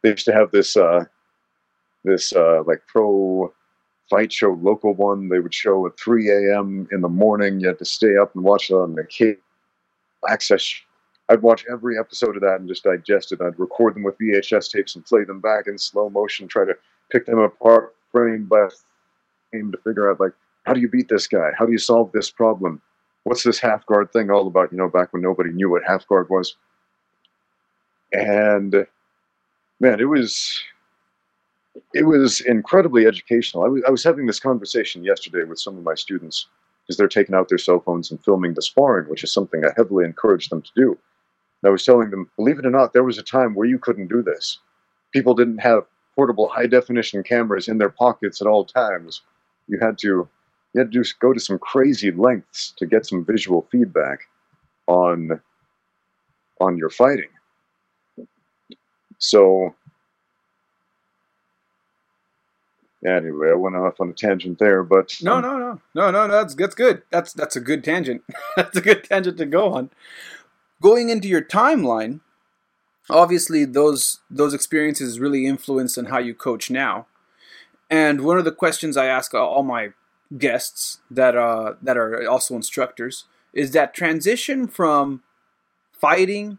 [0.02, 1.04] they used to have this uh,
[2.04, 3.52] this uh, like pro
[4.10, 5.28] fight show, local one.
[5.28, 6.86] They would show at 3 a.m.
[6.92, 7.60] in the morning.
[7.60, 9.40] You had to stay up and watch it on the cable
[10.28, 10.82] access
[11.28, 13.40] I'd watch every episode of that and just digest it.
[13.40, 16.74] I'd record them with VHS tapes and play them back in slow motion, try to
[17.10, 18.68] pick them apart frame by
[19.50, 20.32] frame to figure out like
[20.64, 21.50] how do you beat this guy?
[21.58, 22.80] How do you solve this problem?
[23.24, 24.70] What's this half guard thing all about?
[24.70, 26.56] You know, back when nobody knew what half guard was.
[28.12, 28.86] And
[29.80, 30.62] man, it was
[31.92, 33.64] it was incredibly educational.
[33.64, 36.46] I was, I was having this conversation yesterday with some of my students
[36.82, 39.70] because they're taking out their cell phones and filming the sparring, which is something I
[39.76, 40.98] heavily encourage them to do.
[41.64, 44.08] I was telling them, believe it or not, there was a time where you couldn't
[44.08, 44.58] do this.
[45.12, 49.22] People didn't have portable high definition cameras in their pockets at all times.
[49.66, 50.28] You had to
[50.74, 54.20] you had to go to some crazy lengths to get some visual feedback
[54.86, 55.40] on
[56.60, 57.30] on your fighting.
[59.18, 59.74] So
[63.06, 66.32] anyway, I went off on a tangent there, but no, no, no, no, no, no.
[66.32, 67.02] That's that's good.
[67.10, 68.22] That's that's a good tangent.
[68.56, 69.90] that's a good tangent to go on
[70.84, 72.20] going into your timeline,
[73.08, 77.06] obviously those those experiences really influence on how you coach now.
[77.88, 79.90] And one of the questions I ask all my
[80.38, 85.22] guests that uh, that are also instructors is that transition from
[85.92, 86.58] fighting,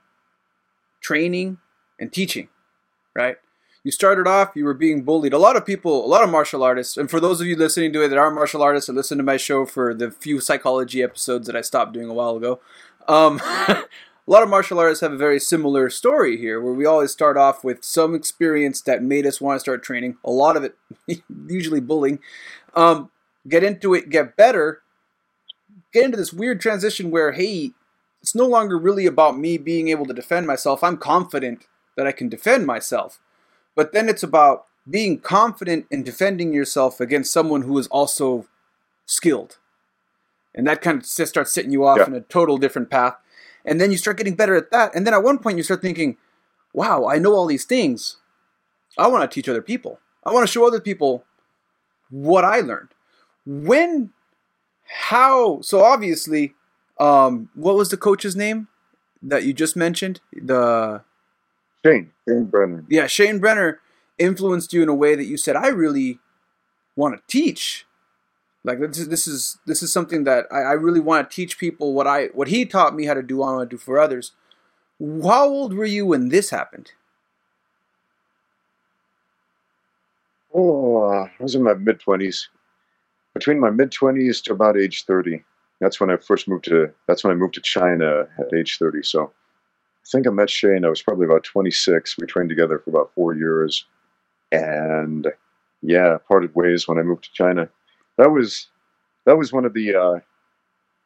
[1.02, 1.58] training,
[2.00, 2.48] and teaching,
[3.14, 3.38] right?
[3.84, 5.34] You started off, you were being bullied.
[5.34, 7.94] A lot of people, a lot of martial artists, and for those of you listening
[7.94, 11.04] to it that are martial artists or listen to my show for the few psychology
[11.04, 12.60] episodes that I stopped doing a while ago,
[13.08, 13.86] um, a
[14.26, 17.64] lot of martial artists have a very similar story here, where we always start off
[17.64, 20.18] with some experience that made us want to start training.
[20.24, 20.76] A lot of it,
[21.48, 22.18] usually bullying.
[22.74, 23.12] Um,
[23.48, 24.82] get into it, get better,
[25.94, 27.72] get into this weird transition where, hey,
[28.22, 30.84] it's no longer really about me being able to defend myself.
[30.84, 33.20] I'm confident that I can defend myself.
[33.76, 38.48] But then it's about being confident in defending yourself against someone who is also
[39.06, 39.58] skilled.
[40.54, 42.08] And that kind of starts setting you off yeah.
[42.08, 43.16] in a total different path
[43.66, 45.82] and then you start getting better at that and then at one point you start
[45.82, 46.18] thinking
[46.74, 48.18] wow i know all these things
[48.98, 51.26] i want to teach other people i want to show other people
[52.10, 52.90] what i learned
[53.46, 54.12] when
[55.06, 56.54] how so obviously
[57.00, 58.68] um what was the coach's name
[59.22, 61.02] that you just mentioned the
[61.84, 63.80] shane shane brenner yeah shane brenner
[64.18, 66.20] influenced you in a way that you said i really
[66.96, 67.86] want to teach
[68.66, 71.60] like this is this is this is something that I, I really want to teach
[71.60, 73.44] people what I what he taught me how to do.
[73.44, 74.32] I want to do for others.
[75.00, 76.92] How old were you when this happened?
[80.52, 82.50] Oh, I was in my mid twenties.
[83.36, 85.44] Between my mid twenties to about age thirty.
[85.82, 86.90] That's when I first moved to.
[87.08, 89.04] That's when I moved to China at age thirty.
[89.04, 90.86] So, I think I met Shane.
[90.86, 92.18] I was probably about twenty six.
[92.18, 93.86] We trained together for about four years,
[94.52, 95.28] and
[95.84, 97.70] yeah, parted ways when I moved to China
[98.18, 98.68] that was
[99.26, 100.20] that was one of the uh,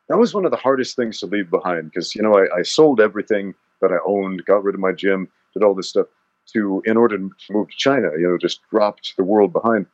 [0.08, 2.62] that was one of the hardest things to leave behind because you know I, I
[2.64, 6.08] sold everything that I owned, got rid of my gym, did all this stuff
[6.54, 8.10] to in order to move to China.
[8.18, 9.86] You know, just dropped the world behind.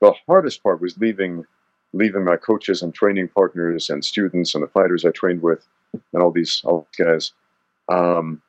[0.00, 1.44] The hardest part was leaving
[1.92, 5.66] leaving my coaches and training partners and students and the fighters I trained with
[6.12, 7.32] and all these all these guys.
[7.88, 8.42] Um,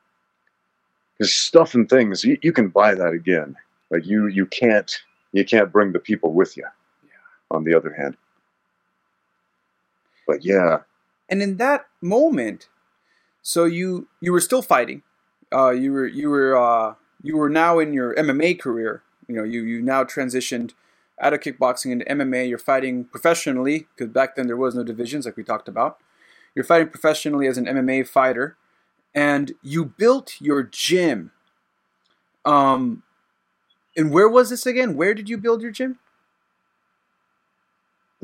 [1.18, 3.56] because stuff and things you, you can buy that again.
[3.90, 4.92] Like you you can't
[5.32, 6.66] you can't bring the people with you.
[7.50, 8.16] On the other hand,
[10.26, 10.78] but yeah,
[11.28, 12.68] And in that moment,
[13.42, 15.02] so you you were still fighting.
[15.52, 19.02] Uh, you were you were uh, you were now in your MMA career.
[19.28, 20.72] You know, you you now transitioned
[21.20, 22.48] out of kickboxing into MMA.
[22.48, 25.98] You're fighting professionally because back then there was no divisions like we talked about.
[26.54, 28.56] You're fighting professionally as an MMA fighter,
[29.14, 31.32] and you built your gym.
[32.44, 33.02] Um,
[33.96, 34.96] and where was this again?
[34.96, 35.98] Where did you build your gym?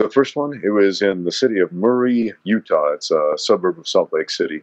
[0.00, 2.92] the first one it was in the city of Murray, Utah.
[2.94, 4.62] It's a suburb of Salt Lake City.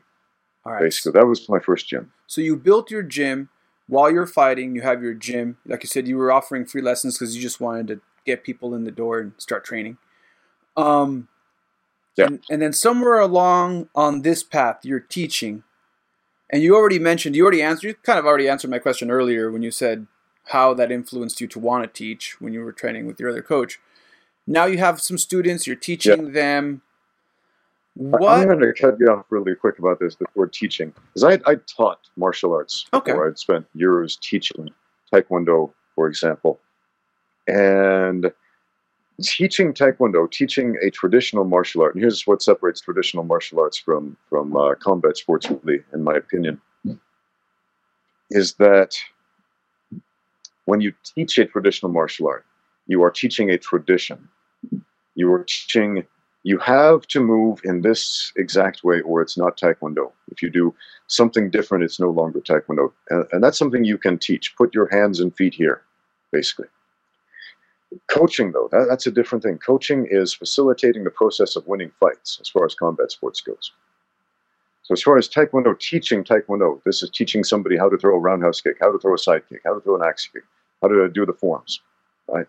[0.66, 0.82] All right.
[0.82, 2.12] Basically, that was my first gym.
[2.26, 3.50] So you built your gym
[3.88, 4.76] while you're fighting.
[4.76, 5.58] You have your gym.
[5.66, 8.76] Like you said, you were offering free lessons because you just wanted to get people
[8.76, 9.98] in the door and start training.
[10.76, 11.28] Um,
[12.16, 12.26] Yeah.
[12.28, 15.64] And, and then somewhere along on this path, you're teaching.
[16.50, 19.52] And you already mentioned, you already answered, you kind of already answered my question earlier
[19.52, 20.08] when you said
[20.46, 23.42] how that influenced you to want to teach when you were training with your other
[23.42, 23.80] coach.
[24.46, 26.82] Now you have some students, you're teaching them.
[27.96, 28.32] What?
[28.32, 30.94] I'm going to cut you off really quick about this, before teaching.
[31.14, 33.12] Because I, I taught martial arts Okay.
[33.12, 33.28] before.
[33.28, 34.70] I'd spent years teaching
[35.12, 36.60] Taekwondo, for example.
[37.48, 38.32] And
[39.22, 44.18] teaching Taekwondo, teaching a traditional martial art, and here's what separates traditional martial arts from,
[44.30, 46.62] from uh, combat sports, really, in my opinion,
[48.30, 48.96] is that
[50.66, 52.46] when you teach a traditional martial art,
[52.88, 54.28] you are teaching a tradition.
[55.16, 56.06] You are teaching
[56.44, 60.14] you have to move in this exact way or it's not taekwondo.
[60.32, 60.74] If you do
[61.08, 62.94] something different it's no longer taekwondo.
[63.10, 64.56] And, and that's something you can teach.
[64.56, 65.82] Put your hands and feet here
[66.32, 66.68] basically
[68.08, 72.38] coaching though that, that's a different thing coaching is facilitating the process of winning fights
[72.42, 73.72] as far as combat sports goes
[74.84, 78.20] so as far as taekwondo teaching taekwondo this is teaching somebody how to throw a
[78.20, 80.44] roundhouse kick how to throw a side kick how to throw an axe kick
[80.82, 81.82] how to do the forms
[82.28, 82.48] right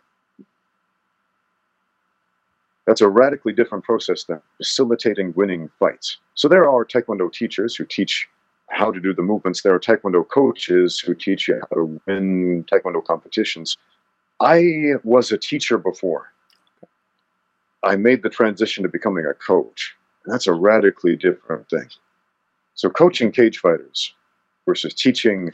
[2.89, 6.17] that's a radically different process than facilitating winning fights.
[6.33, 8.27] So there are Taekwondo teachers who teach
[8.71, 9.61] how to do the movements.
[9.61, 13.77] There are Taekwondo coaches who teach you how to win Taekwondo competitions.
[14.41, 16.33] I was a teacher before.
[17.83, 19.95] I made the transition to becoming a coach.
[20.25, 21.89] And that's a radically different thing.
[22.75, 24.15] So coaching cage fighters
[24.67, 25.53] versus teaching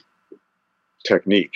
[1.06, 1.54] technique.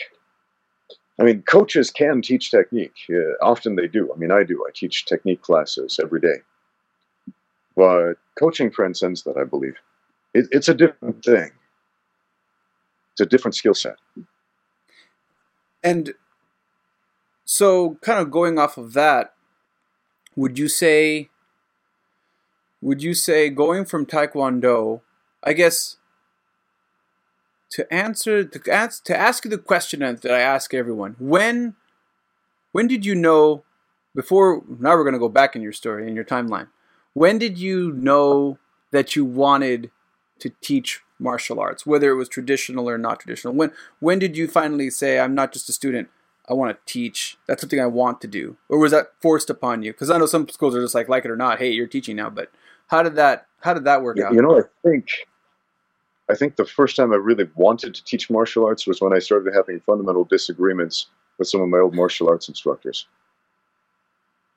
[1.21, 2.95] I mean, coaches can teach technique.
[3.11, 4.11] Uh, often they do.
[4.15, 4.65] I mean, I do.
[4.67, 6.37] I teach technique classes every day.
[7.77, 9.77] But coaching transcends that, I believe.
[10.33, 11.51] It, it's a different thing.
[13.13, 13.97] It's a different skill set.
[15.83, 16.15] And
[17.51, 19.33] so, kind of going off of that,
[20.37, 21.31] would you say,
[22.83, 25.01] would you say going from Taekwondo,
[25.43, 25.97] I guess,
[27.71, 31.77] to answer to ask to ask you the question that I ask everyone, when,
[32.73, 33.65] when did you know?
[34.15, 36.69] Before now, we're going to go back in your story in your timeline.
[37.15, 38.59] When did you know
[38.91, 39.91] that you wanted
[40.41, 43.55] to teach martial arts, whether it was traditional or not traditional?
[43.55, 46.11] When when did you finally say, "I'm not just a student"?
[46.49, 47.37] I want to teach.
[47.47, 48.57] That's something I want to do.
[48.69, 49.93] Or was that forced upon you?
[49.93, 52.17] Because I know some schools are just like, like it or not, hey, you're teaching
[52.17, 52.31] now.
[52.31, 52.51] But
[52.89, 54.35] how did that how did that work You, out?
[54.35, 55.09] you know, I think,
[56.31, 59.19] I think the first time I really wanted to teach martial arts was when I
[59.19, 61.07] started having fundamental disagreements
[61.39, 63.07] with some of my old martial arts instructors.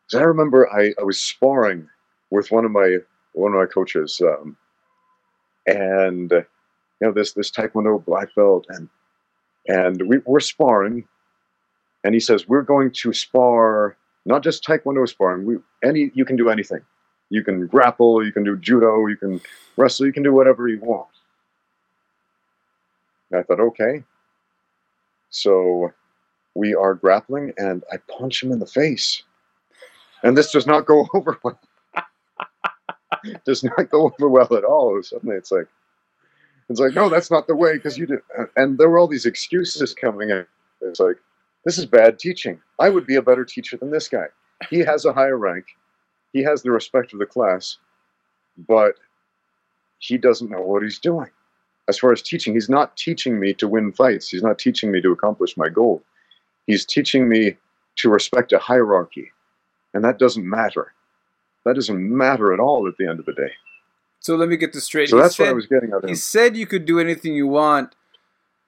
[0.08, 1.90] Because I remember I, I was sparring
[2.30, 2.98] with one of my
[3.34, 4.58] one of my coaches, um,
[5.66, 6.46] and you
[7.02, 8.90] know this this Taekwondo black belt, and
[9.68, 11.08] and we were sparring,
[12.04, 13.96] and he says we're going to spar
[14.26, 15.46] not just Taekwondo sparring.
[15.46, 16.82] We any you can do anything.
[17.30, 19.40] You can grapple, you can do judo, you can
[19.78, 21.08] wrestle, you can do whatever you want.
[23.32, 24.04] And I thought, okay.
[25.30, 25.94] So
[26.54, 29.24] we are grappling, and I punch him in the face.
[30.24, 31.60] And this does not go over well.
[33.46, 35.02] does not go over well at all.
[35.02, 35.68] Suddenly it's like,
[36.70, 38.20] it's like, no, that's not the way because you did.
[38.56, 40.46] And there were all these excuses coming in.
[40.82, 41.18] It's like,
[41.66, 42.60] this is bad teaching.
[42.80, 44.26] I would be a better teacher than this guy.
[44.70, 45.66] He has a higher rank.
[46.34, 47.78] He has the respect of the class,
[48.68, 48.96] but
[50.00, 51.30] he doesn't know what he's doing.
[51.88, 54.30] As far as teaching, he's not teaching me to win fights.
[54.30, 56.04] He's not teaching me to accomplish my goal.
[56.68, 57.58] He's teaching me
[57.98, 59.32] to respect a hierarchy.
[59.94, 60.94] And that doesn't matter.
[61.66, 63.52] That doesn't matter at all at the end of the day.
[64.20, 65.10] So let me get this straight.
[65.10, 66.04] So he that's said, what I was getting at.
[66.04, 66.16] He him.
[66.16, 67.96] said you could do anything you want,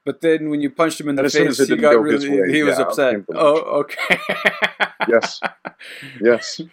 [0.05, 1.97] but then when you punched him in the And as soon face, he got go
[1.97, 3.15] really way, he was yeah, I upset.
[3.33, 4.17] Oh, okay.
[5.07, 5.41] Yes.
[6.21, 6.61] Yes.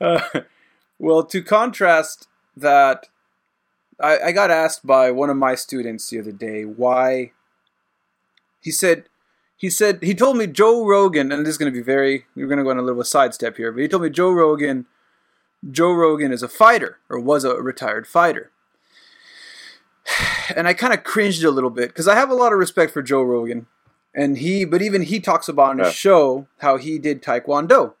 [0.00, 0.20] Uh,
[0.98, 3.08] well, to contrast that,
[4.00, 7.32] I, I got asked by one of my students the other day why.
[8.60, 9.04] He said,
[9.56, 12.26] he said he told me Joe Rogan, and this is going to be very.
[12.34, 14.86] We're going to go on a little sidestep here, but he told me Joe Rogan.
[15.70, 18.50] Joe Rogan is a fighter or was a retired fighter.
[20.54, 22.92] And I kind of cringed a little bit because I have a lot of respect
[22.92, 23.66] for Joe Rogan,
[24.14, 27.94] and he, but even he talks about on his show how he did Taekwondo,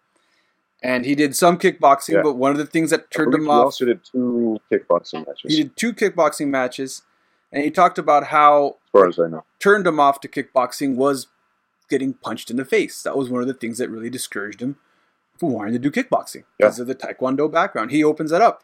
[0.82, 2.14] and he did some kickboxing.
[2.14, 2.22] Yeah.
[2.22, 5.54] But one of the things that turned him he off also did two kickboxing matches,
[5.56, 7.02] he did two kickboxing matches,
[7.50, 9.44] and he talked about how as far as I know.
[9.58, 11.28] turned him off to kickboxing was
[11.88, 13.02] getting punched in the face.
[13.02, 14.76] That was one of the things that really discouraged him
[15.38, 17.90] from wanting to do kickboxing because of the Taekwondo background.
[17.90, 18.62] He opens that up,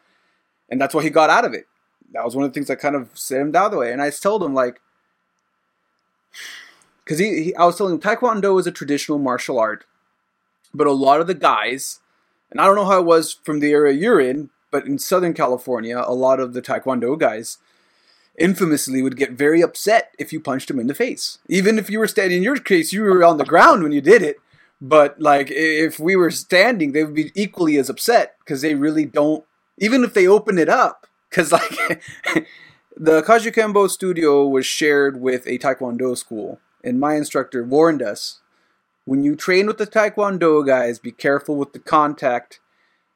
[0.69, 1.65] and that's why he got out of it.
[2.13, 3.91] That was one of the things that kind of set him down the way.
[3.91, 4.81] And I told him like,
[7.03, 9.85] because he, he, I was telling him Taekwondo is a traditional martial art,
[10.73, 11.99] but a lot of the guys,
[12.49, 15.33] and I don't know how it was from the area you're in, but in Southern
[15.33, 17.57] California, a lot of the Taekwondo guys
[18.37, 21.37] infamously would get very upset if you punched them in the face.
[21.47, 24.01] Even if you were standing, in your case, you were on the ground when you
[24.01, 24.37] did it.
[24.79, 29.05] But like, if we were standing, they would be equally as upset because they really
[29.05, 29.45] don't.
[29.77, 31.71] Even if they open it up, because like
[32.95, 38.41] the Kajukenbo studio was shared with a Taekwondo school, and my instructor warned us:
[39.05, 42.59] when you train with the Taekwondo guys, be careful with the contact,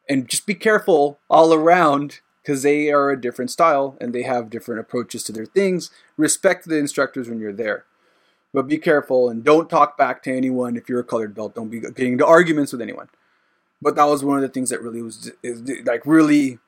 [0.10, 4.52] and just be careful all around because they are a different style and they have
[4.52, 5.90] different approaches to their things.
[6.16, 7.86] Respect the instructors when you're there.
[8.54, 11.56] But be careful and don't talk back to anyone if you're a colored belt.
[11.56, 13.10] Don't be getting into arguments with anyone.
[13.82, 15.32] But that was one of the things that really was
[15.86, 16.60] like really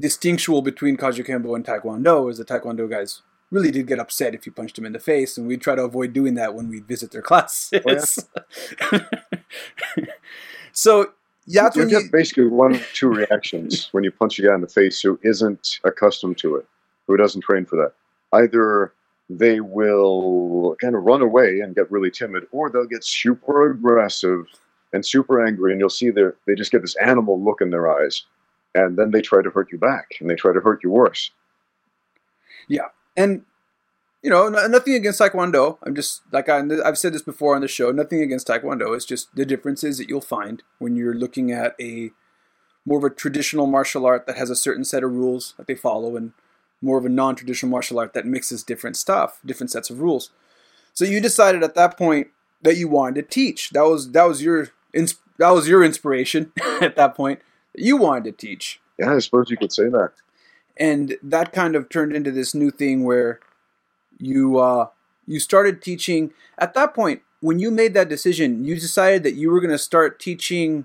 [0.00, 4.52] distinctual between Kajukenbo and Taekwondo is the Taekwondo guys really did get upset if you
[4.52, 7.10] punched them in the face, and we try to avoid doing that when we visit
[7.10, 8.26] their classes.
[8.92, 9.00] Oh,
[10.72, 11.12] so
[11.46, 14.54] yeah, that's you get you, basically one of two reactions when you punch a guy
[14.54, 16.66] in the face who isn't accustomed to it,
[17.06, 17.92] who doesn't train for that.
[18.32, 18.92] Either
[19.28, 24.46] they will kind of run away and get really timid, or they'll get super aggressive
[24.92, 27.90] and super angry, and you'll see their they just get this animal look in their
[27.90, 28.24] eyes,
[28.74, 31.30] and then they try to hurt you back, and they try to hurt you worse.
[32.68, 33.42] Yeah and
[34.22, 35.78] you know, nothing against Taekwondo.
[35.82, 37.90] I'm just like I, I've said this before on the show.
[37.90, 38.94] Nothing against Taekwondo.
[38.94, 42.10] It's just the differences that you'll find when you're looking at a
[42.84, 45.74] more of a traditional martial art that has a certain set of rules that they
[45.74, 46.32] follow, and
[46.82, 50.30] more of a non-traditional martial art that mixes different stuff, different sets of rules.
[50.92, 52.28] So you decided at that point
[52.60, 53.70] that you wanted to teach.
[53.70, 56.52] That was that was your that was your inspiration
[56.82, 57.40] at that point.
[57.74, 58.80] You wanted to teach.
[58.98, 60.12] Yeah, I suppose you could say that.
[60.76, 63.40] and that kind of turned into this new thing where
[64.18, 64.86] you uh,
[65.26, 66.32] you started teaching.
[66.58, 69.78] At that point when you made that decision you decided that you were going to
[69.78, 70.84] start teaching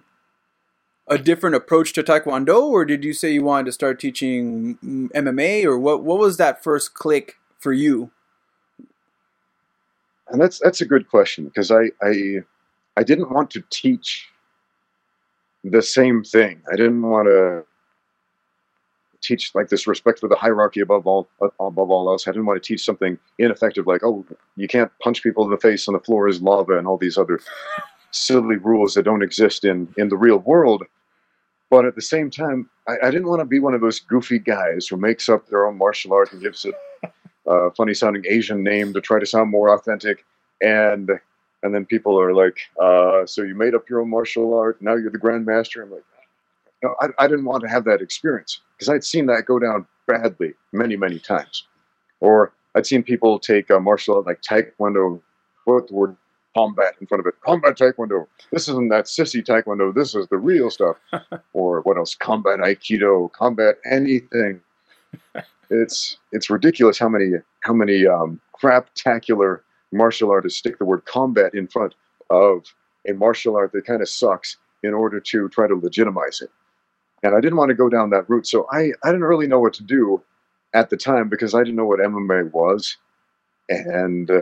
[1.07, 5.09] a different approach to taekwondo or did you say you wanted to start teaching mm,
[5.11, 8.09] mma or what what was that first click for you?
[10.29, 12.39] And that's that's a good question because I, I
[12.97, 14.29] I didn't want to teach
[15.71, 16.61] the same thing.
[16.71, 17.65] I didn't want to
[19.21, 21.27] teach like this respect for the hierarchy above all
[21.59, 22.27] above all else.
[22.27, 25.57] I didn't want to teach something ineffective like oh you can't punch people in the
[25.57, 27.39] face and the floor is lava and all these other
[28.11, 30.83] silly rules that don't exist in in the real world.
[31.71, 34.37] But at the same time, I, I didn't want to be one of those goofy
[34.37, 36.75] guys who makes up their own martial art and gives it
[37.47, 40.23] a funny sounding Asian name to try to sound more authentic.
[40.61, 41.09] And
[41.63, 44.95] and then people are like, uh, so you made up your own martial art, now
[44.95, 45.83] you're the grandmaster.
[45.83, 46.03] I'm like,
[46.83, 49.87] no, I, I didn't want to have that experience because I'd seen that go down
[50.07, 51.65] badly many, many times.
[52.19, 55.21] Or I'd seen people take a martial art like Taekwondo,
[55.65, 56.15] put the word
[56.55, 57.35] combat in front of it.
[57.41, 58.27] Combat Taekwondo.
[58.51, 59.93] This isn't that sissy Taekwondo.
[59.93, 60.97] This is the real stuff.
[61.53, 62.15] or what else?
[62.15, 63.31] Combat Aikido.
[63.31, 64.61] Combat anything.
[65.71, 67.31] It's it's ridiculous how many
[67.61, 71.95] how many um, craptacular martial artists stick the word combat in front
[72.29, 72.65] of
[73.07, 76.49] a martial art that kind of sucks in order to try to legitimize it.
[77.23, 79.59] And I didn't want to go down that route, so I, I didn't really know
[79.59, 80.21] what to do
[80.73, 82.97] at the time because I didn't know what MMA was.
[83.69, 84.41] And uh,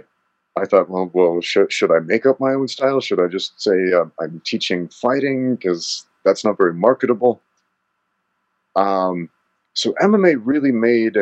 [0.57, 2.99] I thought, well, well, should, should I make up my own style?
[2.99, 7.41] Should I just say uh, I'm teaching fighting because that's not very marketable?
[8.75, 9.29] Um,
[9.73, 11.17] so MMA really made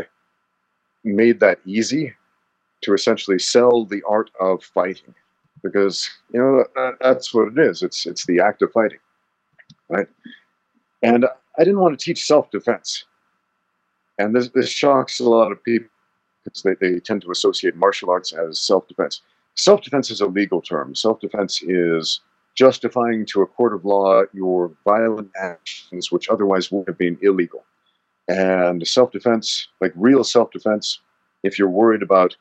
[1.03, 2.13] made that easy
[2.81, 5.13] to essentially sell the art of fighting
[5.63, 7.83] because you know that, that's what it is.
[7.83, 8.99] It's it's the act of fighting,
[9.89, 10.07] right?
[11.03, 13.05] And I didn't want to teach self-defense,
[14.17, 15.89] and this this shocks a lot of people
[16.43, 19.21] because they, they tend to associate martial arts as self-defense.
[19.55, 20.95] Self-defense is a legal term.
[20.95, 22.21] Self-defense is
[22.55, 27.63] justifying to a court of law your violent actions which otherwise would have been illegal.
[28.27, 30.99] And self defense, like real self defense,
[31.43, 32.35] if you're worried about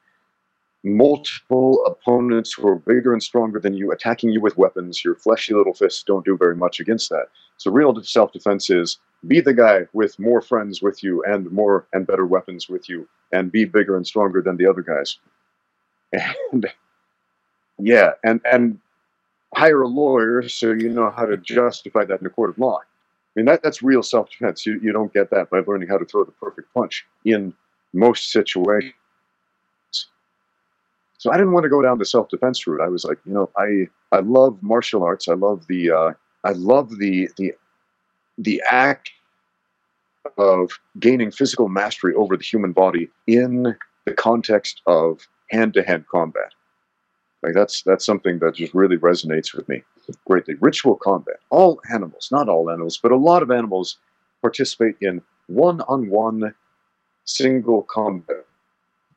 [0.83, 5.55] multiple opponents who are bigger and stronger than you attacking you with weapons, your fleshy
[5.55, 7.26] little fists don't do very much against that.
[7.59, 11.87] So real self defense is be the guy with more friends with you and more
[11.93, 15.18] and better weapons with you and be bigger and stronger than the other guys.
[16.12, 16.66] And
[17.78, 18.78] yeah, and and
[19.55, 22.78] hire a lawyer so you know how to justify that in a court of law.
[22.78, 22.85] I
[23.37, 24.66] mean that that's real self defense.
[24.66, 27.55] You you don't get that by learning how to throw the perfect punch in
[27.93, 28.95] most situations.
[31.21, 32.81] So I didn't want to go down the self defense route.
[32.81, 35.29] I was like, you know, I I love martial arts.
[35.29, 36.12] I love the uh,
[36.45, 37.53] I love the the
[38.39, 39.11] the act
[40.39, 46.07] of gaining physical mastery over the human body in the context of hand to hand
[46.11, 46.55] combat.
[47.43, 49.83] Like that's that's something that just really resonates with me
[50.27, 50.55] greatly.
[50.55, 51.37] Ritual combat.
[51.51, 53.99] All animals, not all animals, but a lot of animals
[54.41, 56.55] participate in one on one
[57.27, 58.47] single combat,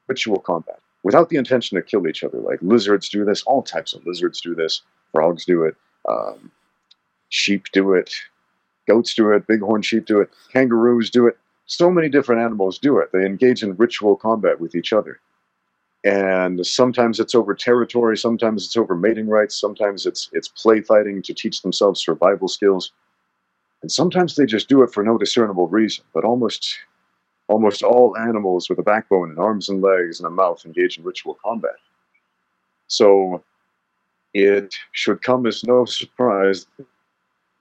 [0.10, 2.40] ritual combat, without the intention to kill each other.
[2.40, 4.82] Like lizards do this, all types of lizards do this,
[5.12, 5.76] frogs do it,
[6.10, 6.52] um,
[7.30, 8.14] sheep do it,
[8.88, 11.38] goats do it, bighorn sheep do it, kangaroos do it.
[11.66, 13.12] So many different animals do it.
[13.14, 15.20] They engage in ritual combat with each other.
[16.06, 21.22] And sometimes it's over territory, sometimes it's over mating rights, sometimes it's it's play fighting
[21.22, 22.92] to teach themselves survival skills.
[23.82, 26.04] And sometimes they just do it for no discernible reason.
[26.14, 26.78] But almost
[27.48, 31.04] almost all animals with a backbone and arms and legs and a mouth engage in
[31.04, 31.76] ritual combat.
[32.88, 33.44] So
[34.34, 36.68] it should come as no surprise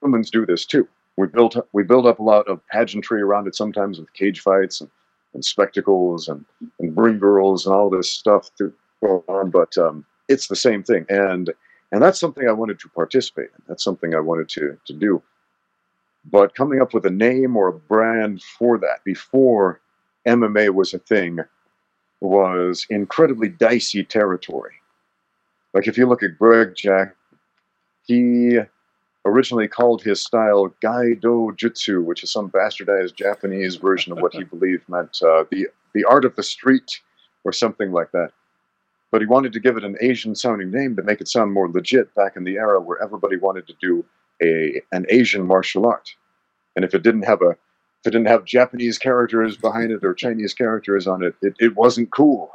[0.03, 0.89] humans do this too.
[1.17, 4.81] We built we build up a lot of pageantry around it sometimes with cage fights
[4.81, 4.91] and,
[5.35, 6.45] and spectacles and,
[6.81, 8.73] and girls and all this stuff to
[9.03, 11.07] go on but um, it's the same thing.
[11.09, 11.53] And
[11.93, 13.63] and that's something i wanted to participate in.
[13.69, 15.23] That's something i wanted to to do
[16.31, 19.81] but coming up with a name or a brand for that before
[20.27, 21.39] mma was a thing
[22.21, 24.75] was incredibly dicey territory
[25.75, 27.15] like if you look at greg jack
[28.05, 28.59] he
[29.25, 34.45] originally called his style Gaido Jutsu, which is some bastardized Japanese version of what he
[34.55, 37.01] believed meant uh, the the art of the street
[37.45, 38.31] or something like that.
[39.11, 41.69] But he wanted to give it an Asian sounding name to make it sound more
[41.69, 44.05] legit back in the era where everybody wanted to do
[44.43, 46.15] a an Asian martial art.
[46.77, 50.13] And if it didn't have a if it didn't have Japanese characters behind it or
[50.13, 52.51] Chinese characters on it, it, it wasn't cool.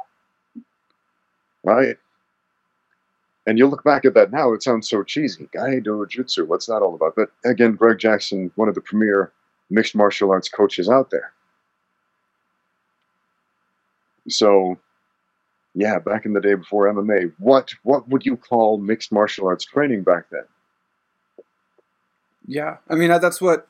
[1.64, 1.96] Right?
[3.46, 5.48] And you look back at that now, it sounds so cheesy.
[5.54, 7.16] Gaido Jutsu, what's that all about?
[7.16, 9.32] But again, Greg Jackson, one of the premier
[9.70, 11.32] mixed martial arts coaches out there.
[14.28, 14.78] So,
[15.74, 19.64] yeah, back in the day before MMA, what what would you call mixed martial arts
[19.64, 20.44] training back then?
[22.48, 23.68] Yeah, I mean that's what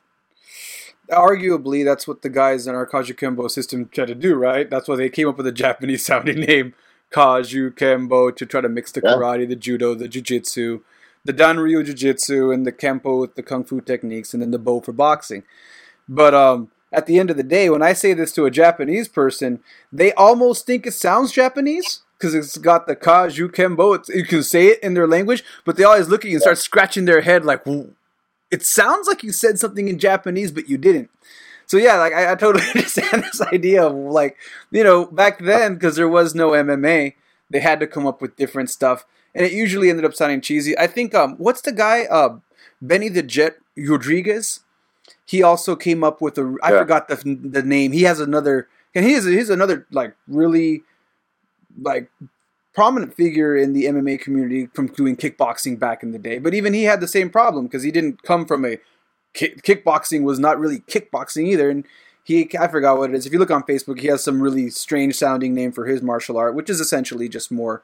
[1.11, 4.70] arguably that's what the guys in our Kajukenbo system tried to do, right?
[4.70, 6.74] That's why they came up with a Japanese sounding name
[7.11, 10.83] Kaju, Kenbo to try to mix the karate, the judo, the jujitsu,
[11.24, 14.81] the Danryu jujitsu, and the Kempo with the kung fu techniques, and then the bow
[14.81, 15.43] for boxing.
[16.09, 19.09] But um, at the end of the day, when I say this to a Japanese
[19.09, 19.61] person,
[19.93, 23.97] they almost think it sounds Japanese because it's got the Kaju Kenbo.
[23.97, 26.43] It's, you can say it in their language, but they always look at you and
[26.43, 27.64] start scratching their head like,
[28.51, 31.11] it sounds like you said something in Japanese, but you didn't
[31.69, 34.37] so yeah, like I, I totally understand this idea of like
[34.73, 37.15] you know back then because there was no MMA,
[37.51, 40.77] they had to come up with different stuff, and it usually ended up sounding cheesy.
[40.77, 42.39] I think um, what's the guy uh,
[42.83, 44.61] Benny the Jet Rodriguez?
[45.27, 46.79] He also came up with a I yeah.
[46.81, 47.93] forgot the the name.
[47.93, 50.85] He has another and he is he's another like really
[51.81, 52.11] like
[52.79, 56.39] prominent figure in the MMA community from doing kickboxing back in the day.
[56.39, 58.79] But even he had the same problem because he didn't come from a
[59.35, 61.70] kick, kickboxing was not really kickboxing either.
[61.70, 61.85] And
[62.22, 63.26] he, I forgot what it is.
[63.26, 66.37] If you look on Facebook, he has some really strange sounding name for his martial
[66.37, 67.83] art, which is essentially just more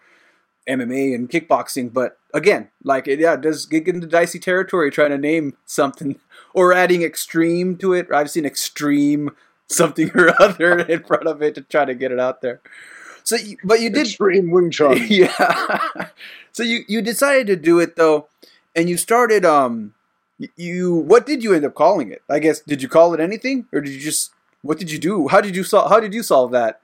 [0.68, 1.92] MMA and kickboxing.
[1.92, 6.20] But again, like it, yeah, it does get into dicey territory trying to name something
[6.54, 8.12] or adding extreme to it.
[8.12, 9.30] I've seen extreme
[9.68, 12.60] something or other in front of it to try to get it out there.
[13.24, 14.98] So, but you did extreme Wing Chun.
[15.08, 16.08] Yeah.
[16.52, 18.28] so you you decided to do it though,
[18.76, 19.94] and you started um
[20.56, 22.22] you what did you end up calling it?
[22.28, 25.28] I guess did you call it anything, or did you just what did you do?
[25.28, 25.90] How did you solve?
[25.90, 26.80] How did you solve that?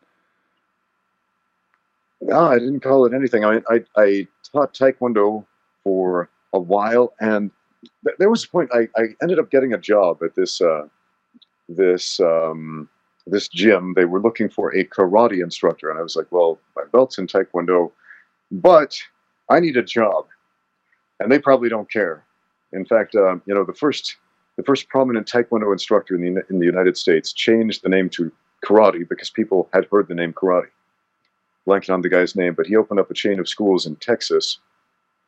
[2.22, 3.44] No, I didn't call it anything.
[3.44, 5.44] I I, I taught Taekwondo
[5.84, 7.50] for a while, and
[8.04, 10.86] th- there was a point I, I ended up getting a job at this uh,
[11.68, 12.88] this um,
[13.26, 13.94] this gym.
[13.94, 17.26] They were looking for a karate instructor, and I was like, "Well, my belt's in
[17.26, 17.92] Taekwondo,
[18.50, 18.96] but
[19.48, 20.26] I need a job,"
[21.18, 22.24] and they probably don't care.
[22.72, 24.16] In fact, uh, you know, the first
[24.56, 28.30] the first prominent Taekwondo instructor in the, in the United States, changed the name to
[28.64, 30.68] karate because people had heard the name karate.
[31.66, 34.58] Blanking on the guy's name, but he opened up a chain of schools in Texas,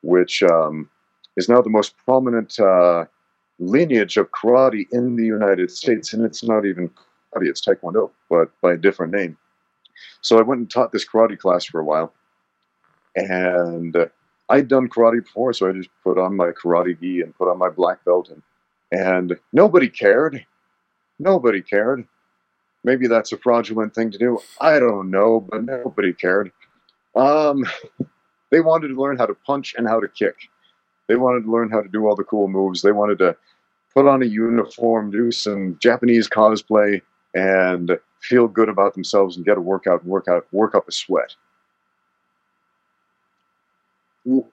[0.03, 0.89] which um,
[1.37, 3.07] is now the most prominent uh,
[3.59, 6.91] lineage of karate in the United States, and it's not even
[7.35, 9.37] karate; it's Taekwondo, but by a different name.
[10.21, 12.13] So I went and taught this karate class for a while,
[13.17, 13.97] and
[14.49, 17.59] I'd done karate before, so I just put on my karate gi and put on
[17.59, 18.43] my black belt, and
[18.91, 20.45] and nobody cared.
[21.19, 22.07] Nobody cared.
[22.85, 24.39] Maybe that's a fraudulent thing to do.
[24.61, 26.51] I don't know, but nobody cared.
[27.15, 27.65] Um,
[28.51, 30.35] they wanted to learn how to punch and how to kick.
[31.07, 32.83] They wanted to learn how to do all the cool moves.
[32.83, 33.37] They wanted to
[33.95, 37.03] put on a uniform, do some Japanese cosplay,
[37.35, 40.93] and feel good about themselves and get a workout and work out, work up a
[40.93, 41.35] sweat.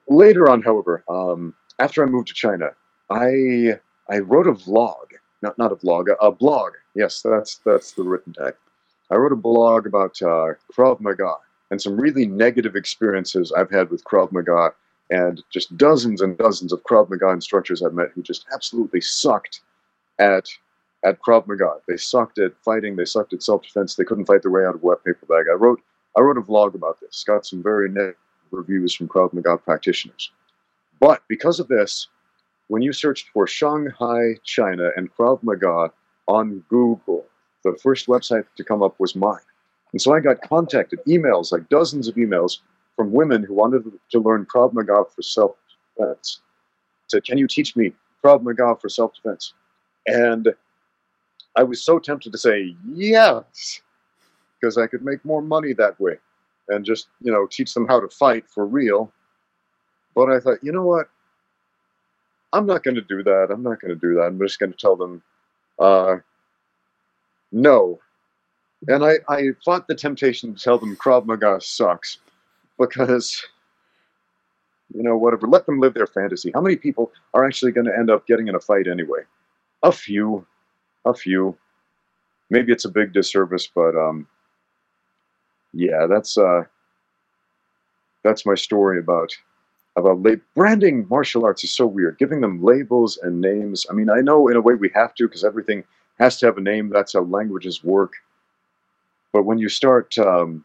[0.08, 2.70] Later on, however, um, after I moved to China,
[3.08, 3.78] I
[4.08, 5.12] I wrote a vlog,
[5.42, 6.72] not not a vlog, a, a blog.
[6.94, 8.54] Yes, that's that's the written tag.
[9.10, 11.34] I wrote a blog about uh, Krav Maga
[11.70, 14.72] and some really negative experiences I've had with Krav Maga,
[15.10, 19.60] and just dozens and dozens of Krav Maga instructors I've met who just absolutely sucked
[20.18, 20.48] at
[21.04, 21.76] at Krav Maga.
[21.88, 22.96] They sucked at fighting.
[22.96, 23.94] They sucked at self defense.
[23.94, 25.46] They couldn't fight their way out of a wet paper bag.
[25.50, 25.80] I wrote
[26.16, 27.24] I wrote a vlog about this.
[27.26, 28.16] Got some very negative
[28.50, 30.30] reviews from Krav Maga practitioners.
[30.98, 32.08] But because of this,
[32.68, 35.92] when you searched for Shanghai, China, and Krav Maga
[36.26, 37.26] on Google,
[37.64, 39.40] the first website to come up was mine.
[39.92, 42.58] And so I got contacted, emails, like dozens of emails
[42.96, 45.56] from women who wanted to learn Krav Maga for self
[45.96, 46.40] defense.
[47.08, 47.92] Said, Can you teach me
[48.22, 49.54] Krav Maga for self defense?
[50.06, 50.54] And
[51.56, 53.80] I was so tempted to say yes,
[54.60, 56.18] because I could make more money that way
[56.68, 59.12] and just, you know, teach them how to fight for real.
[60.14, 61.08] But I thought, you know what?
[62.52, 63.48] I'm not going to do that.
[63.50, 64.22] I'm not going to do that.
[64.22, 65.22] I'm just going to tell them
[65.78, 66.16] uh,
[67.52, 67.98] no.
[68.88, 72.18] And I, I fought the temptation to tell them Krav Maga sucks
[72.78, 73.42] because,
[74.94, 76.50] you know, whatever, let them live their fantasy.
[76.54, 79.20] How many people are actually going to end up getting in a fight anyway?
[79.82, 80.46] A few.
[81.04, 81.58] A few.
[82.50, 84.28] Maybe it's a big disservice, but um,
[85.72, 86.64] yeah, that's uh,
[88.22, 89.32] that's my story about
[89.96, 92.18] about lab- branding martial arts is so weird.
[92.18, 93.86] Giving them labels and names.
[93.90, 95.84] I mean, I know in a way we have to because everything
[96.18, 96.90] has to have a name.
[96.90, 98.14] That's how languages work.
[99.32, 100.64] But when you start um,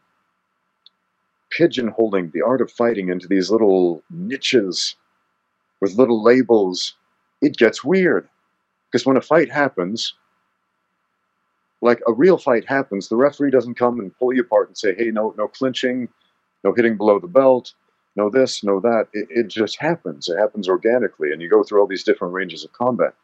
[1.56, 4.96] pigeonholing the art of fighting into these little niches
[5.80, 6.96] with little labels,
[7.42, 8.28] it gets weird.
[8.90, 10.14] Because when a fight happens,
[11.82, 14.94] like a real fight happens, the referee doesn't come and pull you apart and say,
[14.94, 16.08] "Hey, no, no clinching,
[16.64, 17.74] no hitting below the belt,
[18.16, 20.28] no this, no that." It, it just happens.
[20.28, 23.14] It happens organically, and you go through all these different ranges of combat.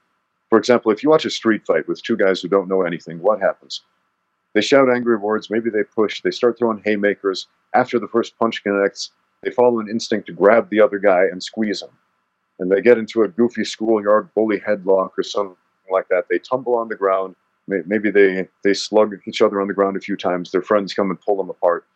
[0.50, 3.20] For example, if you watch a street fight with two guys who don't know anything,
[3.20, 3.82] what happens?
[4.54, 5.48] They shout angry words.
[5.48, 6.20] Maybe they push.
[6.20, 7.48] They start throwing haymakers.
[7.74, 11.42] After the first punch connects, they follow an instinct to grab the other guy and
[11.42, 11.88] squeeze him.
[12.58, 15.56] And they get into a goofy schoolyard bully headlock or something
[15.90, 16.26] like that.
[16.28, 17.34] They tumble on the ground
[17.66, 20.50] maybe they they slug each other on the ground a few times.
[20.50, 21.86] Their friends come and pull them apart,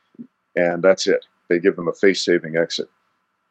[0.54, 1.26] and that's it.
[1.48, 2.88] They give them a face-saving exit.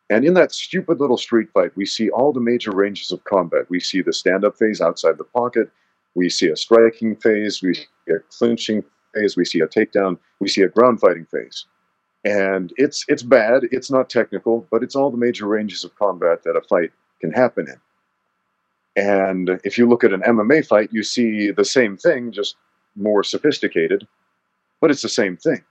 [0.09, 3.69] And in that stupid little street fight, we see all the major ranges of combat.
[3.69, 5.71] We see the stand-up phase outside the pocket.
[6.13, 7.61] We see a striking phase.
[7.63, 9.35] We see a clinching phase.
[9.35, 10.17] We see a takedown.
[10.39, 11.65] We see a ground fighting phase.
[12.23, 13.63] And it's it's bad.
[13.71, 16.91] It's not technical, but it's all the major ranges of combat that a fight
[17.21, 17.79] can happen in.
[18.95, 22.55] And if you look at an MMA fight, you see the same thing, just
[22.95, 24.07] more sophisticated,
[24.79, 25.61] but it's the same thing.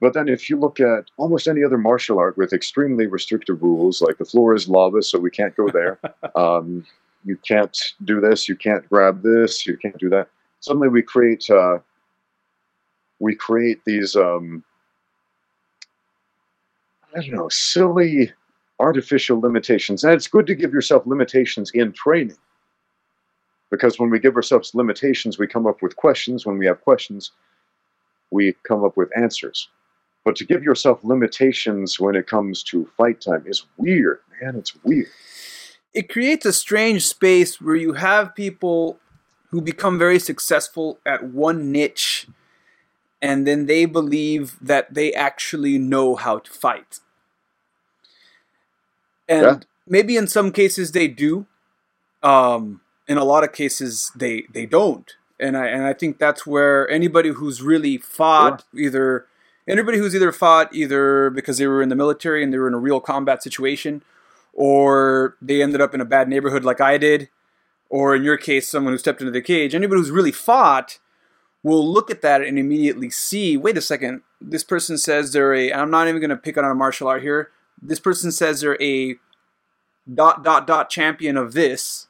[0.00, 4.02] But then if you look at almost any other martial art with extremely restrictive rules,
[4.02, 6.00] like the floor is lava, so we can't go there.
[6.34, 6.84] um,
[7.24, 8.48] you can't do this.
[8.48, 9.64] You can't grab this.
[9.64, 10.28] You can't do that.
[10.58, 11.78] Suddenly, we create uh,
[13.20, 14.64] we create these um,
[17.14, 18.32] I don't know silly
[18.82, 20.04] artificial limitations.
[20.04, 22.36] And it's good to give yourself limitations in training.
[23.70, 26.44] Because when we give ourselves limitations, we come up with questions.
[26.44, 27.30] When we have questions,
[28.30, 29.68] we come up with answers.
[30.24, 34.56] But to give yourself limitations when it comes to fight time is weird, man.
[34.56, 35.08] It's weird.
[35.94, 38.98] It creates a strange space where you have people
[39.50, 42.26] who become very successful at one niche
[43.22, 46.98] and then they believe that they actually know how to fight
[49.32, 49.58] and yeah.
[49.86, 51.46] maybe in some cases they do.
[52.22, 56.46] Um, in a lot of cases they they don't, and I and I think that's
[56.46, 58.86] where anybody who's really fought yeah.
[58.86, 59.26] either
[59.66, 62.74] anybody who's either fought either because they were in the military and they were in
[62.74, 64.02] a real combat situation,
[64.52, 67.28] or they ended up in a bad neighborhood like I did,
[67.88, 70.98] or in your case, someone who stepped into the cage, anybody who's really fought
[71.62, 75.72] will look at that and immediately see, wait a second, this person says they're a,
[75.72, 77.50] I'm not even going to pick on a martial art here.
[77.82, 79.16] This person says they're a
[80.12, 82.06] dot, dot, dot champion of this.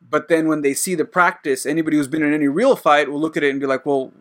[0.00, 3.20] But then when they see the practice, anybody who's been in any real fight will
[3.20, 4.12] look at it and be like, well,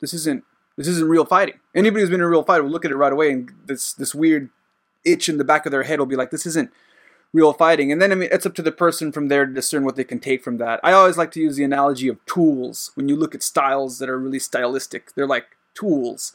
[0.00, 0.44] this isn't,
[0.76, 1.58] this isn't real fighting.
[1.74, 3.92] Anybody who's been in a real fight will look at it right away and this,
[3.92, 4.50] this weird
[5.04, 6.70] itch in the back of their head will be like, this isn't
[7.32, 7.90] real fighting.
[7.90, 10.04] And then I mean, it's up to the person from there to discern what they
[10.04, 10.78] can take from that.
[10.84, 12.92] I always like to use the analogy of tools.
[12.94, 16.32] When you look at styles that are really stylistic, they're like tools.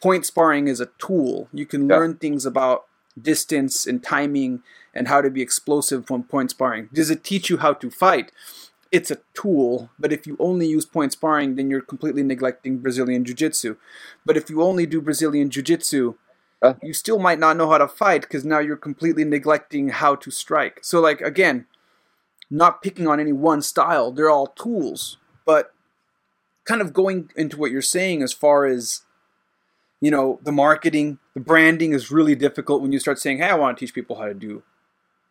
[0.00, 1.48] Point sparring is a tool.
[1.52, 1.96] You can Yeah.
[1.96, 2.86] learn things about
[3.22, 4.62] distance and timing
[4.94, 6.88] and how to be explosive from point sparring.
[6.92, 8.32] Does it teach you how to fight?
[8.90, 13.24] It's a tool, but if you only use point sparring, then you're completely neglecting Brazilian
[13.24, 13.76] Jiu Jitsu.
[14.24, 16.14] But if you only do Brazilian Jiu Jitsu,
[16.60, 16.74] Uh.
[16.82, 20.30] you still might not know how to fight because now you're completely neglecting how to
[20.30, 20.80] strike.
[20.82, 21.66] So, like, again,
[22.50, 25.72] not picking on any one style, they're all tools, but
[26.64, 29.02] kind of going into what you're saying as far as
[30.00, 33.54] you know the marketing the branding is really difficult when you start saying hey i
[33.54, 34.62] want to teach people how to do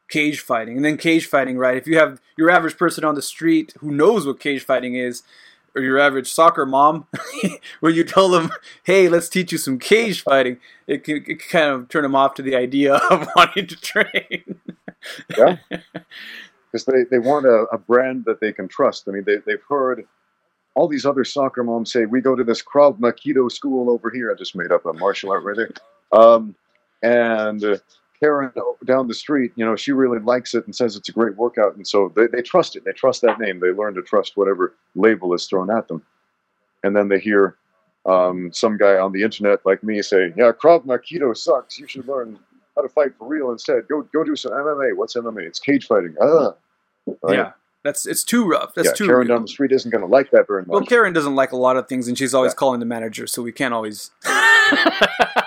[0.07, 3.21] cage fighting and then cage fighting right if you have your average person on the
[3.21, 5.23] street who knows what cage fighting is
[5.75, 7.05] or your average soccer mom
[7.81, 8.49] when you tell them
[8.85, 12.15] hey let's teach you some cage fighting it can, it can kind of turn them
[12.15, 14.59] off to the idea of wanting to train
[15.37, 15.57] Yeah.
[16.71, 19.07] because they, they want a, a brand that they can trust.
[19.07, 20.05] I mean, they, they've heard
[20.75, 24.31] all these other soccer moms say, we go to this Krav Makido school over here.
[24.31, 25.71] I just made up a martial art right there.
[26.11, 26.55] Um,
[27.03, 27.77] and uh,
[28.19, 28.51] Karen
[28.85, 31.75] down the street, you know, she really likes it and says it's a great workout.
[31.75, 32.83] And so they, they trust it.
[32.85, 33.59] They trust that name.
[33.59, 36.01] They learn to trust whatever label is thrown at them.
[36.83, 37.55] And then they hear
[38.05, 41.77] um, some guy on the internet like me say, yeah, Krav Makido sucks.
[41.77, 42.39] You should learn
[42.75, 43.87] how to fight for real instead.
[43.87, 44.95] Go go do some MMA.
[44.95, 45.41] What's MMA?
[45.43, 46.15] It's cage fighting.
[46.21, 46.53] Ah.
[47.23, 47.37] Right?
[47.37, 47.51] yeah
[47.83, 49.37] that's it's too rough that's yeah, too Karen real.
[49.37, 50.67] down the street isn't going to like that very much.
[50.67, 52.55] Well, Karen doesn't like a lot of things, and she's always Yeah.
[52.55, 54.11] calling the manager, so we can't always.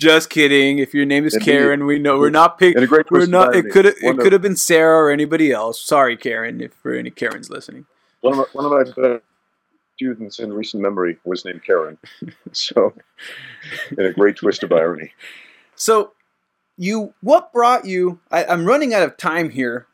[0.00, 0.78] Just kidding.
[0.78, 1.36] If your name is.
[1.36, 2.74] Karen, we know we're not pick.
[2.76, 3.54] In a great We're not.
[3.54, 5.80] It could it could have been Sarah or anybody else.
[5.80, 7.86] Sorry, Karen, if for any Karens listening.
[8.22, 9.20] One of my, one of my
[9.96, 11.98] students in recent memory was named Karen.
[12.52, 12.94] So,
[13.96, 15.12] in a great twist of irony.
[15.76, 16.12] So,
[16.78, 18.20] you what brought you?
[18.30, 19.86] I, I'm running out of time here,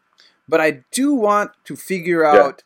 [0.49, 2.63] but I do want to figure out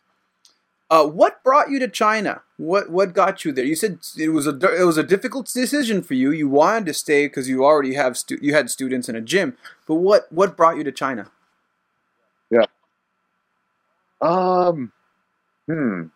[0.90, 2.42] uh, what brought you to China.
[2.56, 3.64] What what got you there?
[3.64, 6.32] You said it was a it was a difficult decision for you.
[6.32, 9.56] You wanted to stay because you already have stu- you had students in a gym.
[9.86, 11.30] But what what brought you to China?
[12.50, 12.66] Yeah.
[14.20, 14.92] Um,
[15.66, 16.06] hmm.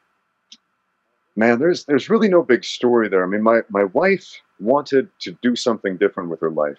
[1.37, 3.23] Man, there's there's really no big story there.
[3.23, 6.79] I mean, my my wife wanted to do something different with her life.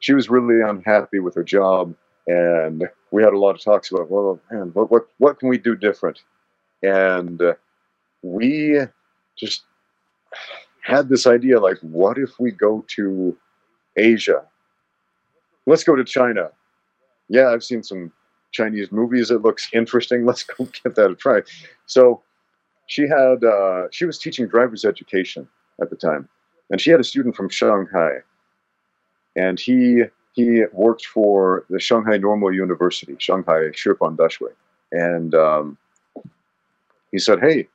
[0.00, 1.94] She was really unhappy with her job,
[2.26, 5.58] and we had a lot of talks about, well, man, what what what can we
[5.58, 6.20] do different?
[6.82, 7.40] And
[8.22, 8.80] we
[9.36, 9.62] just
[10.82, 13.36] had this idea, like, what if we go to
[13.96, 14.42] Asia?
[15.66, 16.50] Let's go to China.
[17.28, 18.12] Yeah, I've seen some
[18.52, 19.30] Chinese movies.
[19.30, 20.24] It looks interesting.
[20.30, 21.42] Let's go give that a try.
[21.86, 22.22] So
[22.86, 25.48] she had uh, she was teaching driver's education
[25.80, 26.28] at the time,
[26.70, 28.18] and she had a student from Shanghai,
[29.36, 30.02] and he
[30.32, 34.52] he worked for the Shanghai Normal University, Shanghai Shifan Daxue,
[34.90, 35.78] and um,
[37.12, 37.68] he said, "Hey,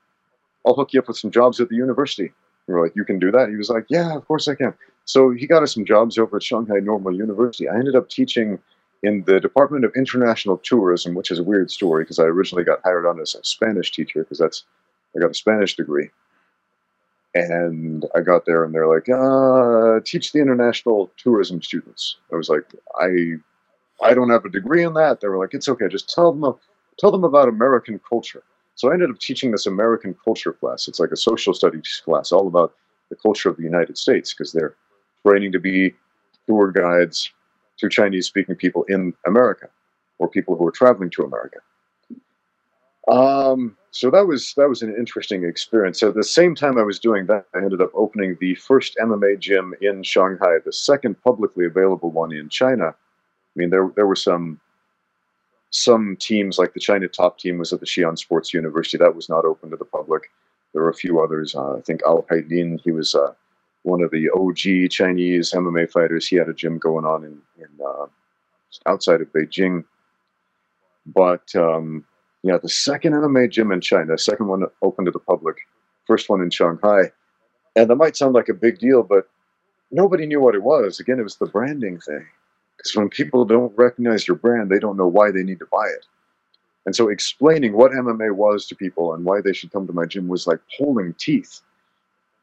[0.66, 2.34] I'll hook you up with some jobs at the university."
[2.68, 4.74] We were like, "You can do that?" He was like, "Yeah, of course I can."
[5.06, 7.70] So he got us some jobs over at Shanghai Normal University.
[7.70, 8.60] I ended up teaching
[9.04, 12.82] in the Department of International Tourism, which is a weird story because I originally got
[12.84, 14.64] hired on as a Spanish teacher because that's
[15.16, 16.10] I got a Spanish degree,
[17.34, 22.18] and I got there and they're like, uh, teach the international tourism students.
[22.34, 22.66] I was like,
[23.00, 23.36] I
[24.04, 25.22] I don't have a degree in that.
[25.22, 26.56] They were like, it's okay, just tell them
[26.98, 28.44] tell them about American culture.
[28.76, 30.88] So I ended up teaching this American culture class.
[30.88, 32.74] It's like a social studies class, all about
[33.10, 34.76] the culture of the United States because they're
[35.26, 35.94] training to be
[36.48, 37.32] tour guides
[37.78, 39.68] to Chinese speaking people in America
[40.20, 41.60] or people who are traveling to America.
[43.08, 46.00] Um, so that was that was an interesting experience.
[46.00, 48.98] So At the same time I was doing that, I ended up opening the first
[49.02, 52.88] MMA gym in Shanghai, the second publicly available one in China.
[52.88, 52.94] I
[53.56, 54.60] mean, there there were some
[55.76, 58.98] some teams like the China top team was at the Xi'an Sports University.
[58.98, 60.32] That was not open to the public.
[60.72, 61.54] There were a few others.
[61.54, 63.34] Uh, I think Al Haidin, he was uh,
[63.84, 66.28] one of the OG Chinese MMA fighters.
[66.28, 68.06] He had a gym going on in, in uh,
[68.86, 69.84] outside of Beijing.
[71.06, 72.06] But um,
[72.42, 75.58] yeah, the second MMA gym in China, second one open to the public,
[76.08, 77.12] first one in Shanghai.
[77.76, 79.28] And that might sound like a big deal, but
[79.92, 81.02] nobody knew what it was.
[81.02, 82.26] Again, it was the branding thing.
[82.78, 85.88] Because when people don't recognize your brand, they don't know why they need to buy
[85.88, 86.06] it.
[86.86, 90.06] And so explaining what MMA was to people and why they should come to my
[90.06, 91.62] gym was like pulling teeth.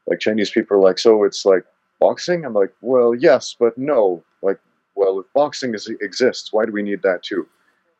[0.07, 1.63] Like Chinese people are like, so it's like
[1.99, 2.43] boxing?
[2.43, 4.21] I'm like, well, yes, but no.
[4.41, 4.59] Like,
[4.95, 7.47] well, if boxing is, exists, why do we need that too?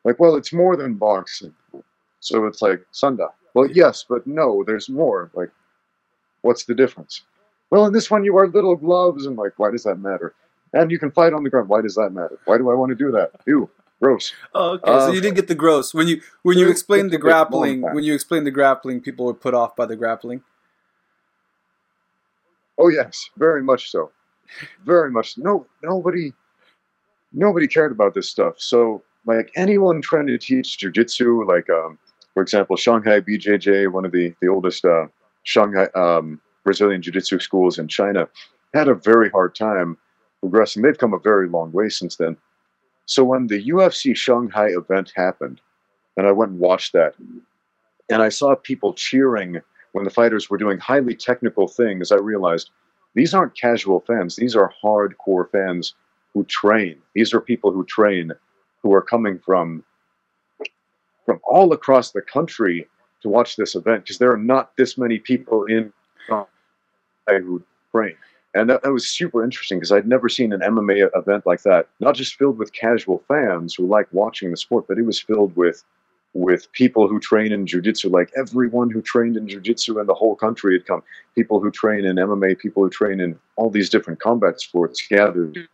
[0.03, 1.53] Like, well, it's more than boxing.
[2.19, 3.29] So it's like Sanda.
[3.53, 5.31] Well, yes, but no, there's more.
[5.33, 5.51] Like,
[6.41, 7.21] what's the difference?
[7.69, 9.25] Well, in this one, you wear little gloves.
[9.25, 10.33] And like, why does that matter?
[10.73, 11.69] And you can fight on the ground.
[11.69, 12.39] Why does that matter?
[12.45, 13.31] Why do I want to do that?
[13.45, 13.69] Ew,
[14.01, 14.33] gross.
[14.53, 14.99] Oh, okay.
[14.99, 17.31] so you didn't get the gross when you when you explained the it's a bit
[17.31, 17.81] long grappling.
[17.81, 20.41] When you explained the grappling, people were put off by the grappling.
[22.77, 24.11] Oh yes, very much so.
[24.85, 25.37] Very much.
[25.37, 26.33] No, nobody,
[27.31, 28.55] nobody cared about this stuff.
[28.57, 31.97] So, like anyone trying to teach jujitsu, like um,
[32.33, 35.05] for example, Shanghai BJJ, one of the the oldest uh,
[35.43, 38.27] Shanghai um, Brazilian jiu-jitsu schools in China,
[38.73, 39.97] had a very hard time
[40.43, 40.83] progressing.
[40.83, 42.35] They've come a very long way since then.
[43.05, 45.61] So when the UFC Shanghai event happened,
[46.17, 47.15] and I went and watched that,
[48.09, 49.61] and I saw people cheering
[49.93, 52.71] when the fighters were doing highly technical things, I realized
[53.15, 54.35] these aren't casual fans.
[54.35, 55.93] These are hardcore fans
[56.33, 56.97] who train.
[57.15, 58.33] These are people who train
[58.81, 59.83] who are coming from
[61.25, 62.85] from all across the country
[63.21, 65.93] to watch this event because there are not this many people in
[66.27, 66.45] Shanghai
[67.27, 67.63] who
[67.95, 68.15] train.
[68.55, 71.87] And that, that was super interesting because I'd never seen an MMA event like that,
[71.99, 75.55] not just filled with casual fans who like watching the sport, but it was filled
[75.55, 75.83] with
[76.35, 80.35] with people who train in jiu-jitsu like everyone who trained in jiu-jitsu in the whole
[80.35, 81.03] country had come.
[81.35, 85.67] People who train in mma people who train in all these different combat sports gathered.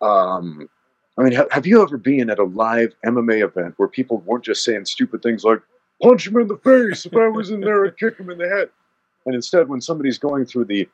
[0.00, 0.68] Um,
[1.16, 4.44] i mean ha- have you ever been at a live mma event where people weren't
[4.44, 5.60] just saying stupid things like
[6.02, 8.48] punch him in the face if i was in there i'd kick him in the
[8.48, 8.68] head
[9.26, 10.88] and instead when somebody's going through the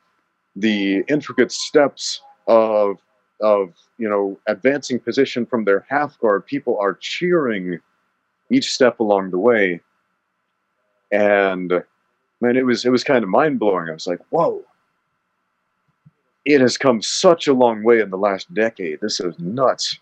[0.55, 2.97] the intricate steps of
[3.41, 7.79] of you know advancing position from their half guard people are cheering
[8.51, 9.79] each step along the way.
[11.11, 11.71] And
[12.41, 13.89] man, it was it was kind of mind blowing.
[13.89, 14.63] I was like, whoa.
[16.45, 19.01] It has come such a long way in the last decade.
[19.01, 19.99] This is nuts.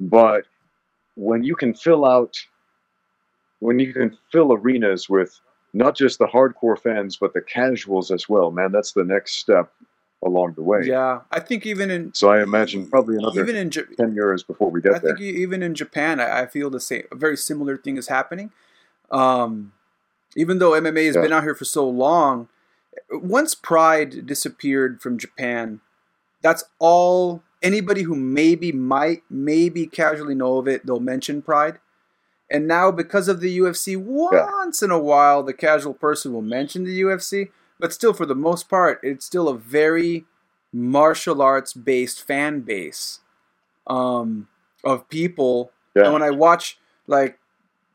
[0.00, 0.44] But
[1.16, 2.36] when you can fill out
[3.60, 5.40] when you can fill arenas with
[5.72, 9.72] not just the hardcore fans but the casuals as well, man, that's the next step
[10.24, 10.80] along the way.
[10.84, 14.42] Yeah, I think even in So I imagine probably another even in Ja- ten years
[14.42, 15.16] before we get I there.
[15.16, 17.04] think e- even in Japan, I, I feel the same.
[17.12, 18.50] A very similar thing is happening.
[19.10, 19.72] Um,
[20.36, 21.22] even though MMA has Yeah.
[21.22, 22.48] been out here for so long,
[23.10, 25.80] once Pride disappeared from Japan,
[26.42, 30.84] that's all anybody who maybe might maybe casually know of it.
[30.86, 31.78] They'll mention Pride.
[32.50, 36.84] And now, because of the UFC, once in a while, the casual person will mention
[36.84, 37.50] the UFC.
[37.78, 40.24] But still, for the most part, it's still a very
[40.72, 43.20] martial arts based fan base
[43.86, 44.48] um,
[44.82, 45.72] of people.
[45.94, 46.04] Yeah.
[46.04, 47.38] And when I watch, like,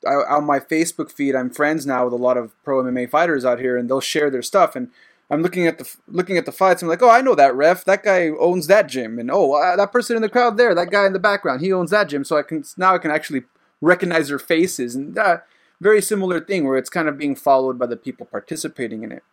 [0.08, 3.45] I, on my Facebook feed, I'm friends now with a lot of pro MMA fighters
[3.45, 4.76] out here, and they'll share their stuff.
[4.76, 4.89] And
[5.30, 6.82] I'm looking at the looking at the fights.
[6.82, 7.86] I'm like, oh, I know that ref.
[7.86, 10.91] That guy owns that gym, and oh, uh, that person in the crowd there, that
[10.91, 12.24] guy in the background, he owns that gym.
[12.24, 13.43] So I can now I can actually
[13.84, 15.38] recognize their faces, and uh,
[15.82, 19.24] very similar thing where it's kind of being followed by the people participating in it.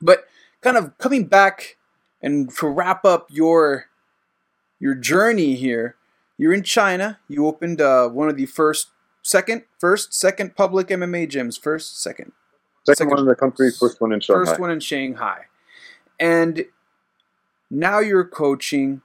[0.00, 0.24] But
[0.60, 1.76] kind of coming back
[2.22, 3.86] and to wrap up your
[4.78, 5.96] your journey here,
[6.38, 7.18] you're in China.
[7.28, 8.88] You opened uh, one of the first,
[9.22, 11.60] second, first, second public MMA gyms.
[11.60, 12.32] First, second,
[12.84, 14.44] Second, second- one in the country, first one in Shanghai.
[14.44, 15.42] first one in Shanghai,
[16.18, 16.64] and
[17.70, 19.02] now you're coaching.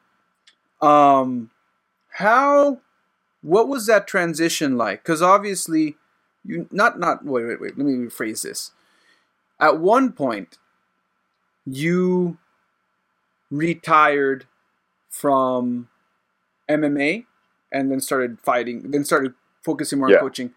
[0.81, 1.49] Um,
[2.09, 2.79] how?
[3.41, 5.03] What was that transition like?
[5.03, 5.97] Because obviously,
[6.43, 7.77] you not not wait wait wait.
[7.77, 8.71] Let me rephrase this.
[9.59, 10.57] At one point,
[11.65, 12.37] you
[13.49, 14.45] retired
[15.09, 15.87] from
[16.69, 17.25] MMA
[17.71, 19.33] and then started fighting, then started
[19.63, 20.17] focusing more Yeah.
[20.17, 20.53] on coaching.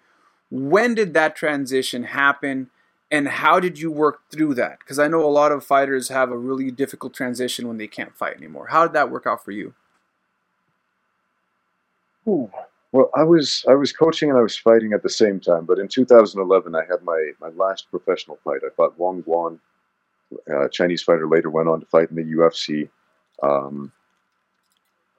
[0.51, 2.71] When did that transition happen?
[3.13, 4.79] And how did you work through that?
[4.79, 8.17] Because I know a lot of fighters have a really difficult transition when they can't
[8.17, 8.69] fight anymore.
[8.69, 9.75] How did that work out for you?
[12.31, 12.51] Ooh.
[12.93, 15.65] Well, I was I was coaching and I was fighting at the same time.
[15.65, 18.61] But in 2011, I had my my last professional fight.
[18.65, 19.59] I fought Wang Guan,
[20.49, 21.29] a Chinese fighter.
[21.29, 22.89] Later went on to fight in the UFC.
[23.43, 23.93] Um,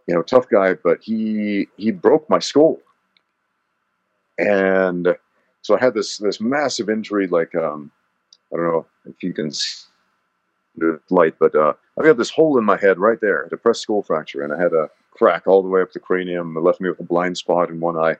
[0.07, 2.79] you know, tough guy, but he he broke my skull,
[4.37, 5.15] and
[5.61, 7.27] so I had this this massive injury.
[7.27, 7.91] Like um,
[8.53, 9.85] I don't know if you can see
[10.75, 13.81] the light, but uh, I got this hole in my head right there, a depressed
[13.81, 14.89] skull fracture, and I had a
[15.21, 16.57] crack all the way up the cranium.
[16.57, 18.15] It left me with a blind spot in one eye.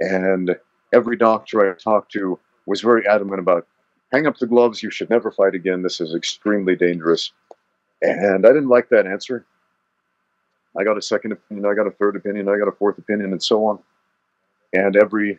[0.00, 0.56] And
[0.90, 3.66] every doctor I talked to was very adamant about
[4.10, 4.82] hang up the gloves.
[4.82, 5.82] You should never fight again.
[5.82, 7.30] This is extremely dangerous.
[8.00, 9.44] And I didn't like that answer.
[10.78, 11.66] I got a second opinion.
[11.66, 12.48] I got a third opinion.
[12.48, 13.78] I got a fourth opinion, and so on.
[14.72, 15.38] And every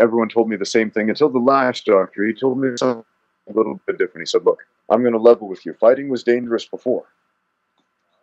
[0.00, 2.26] everyone told me the same thing until the last doctor.
[2.26, 3.04] He told me something
[3.48, 4.26] a little bit different.
[4.26, 5.74] He said, Look, I'm going to level with you.
[5.74, 7.06] Fighting was dangerous before.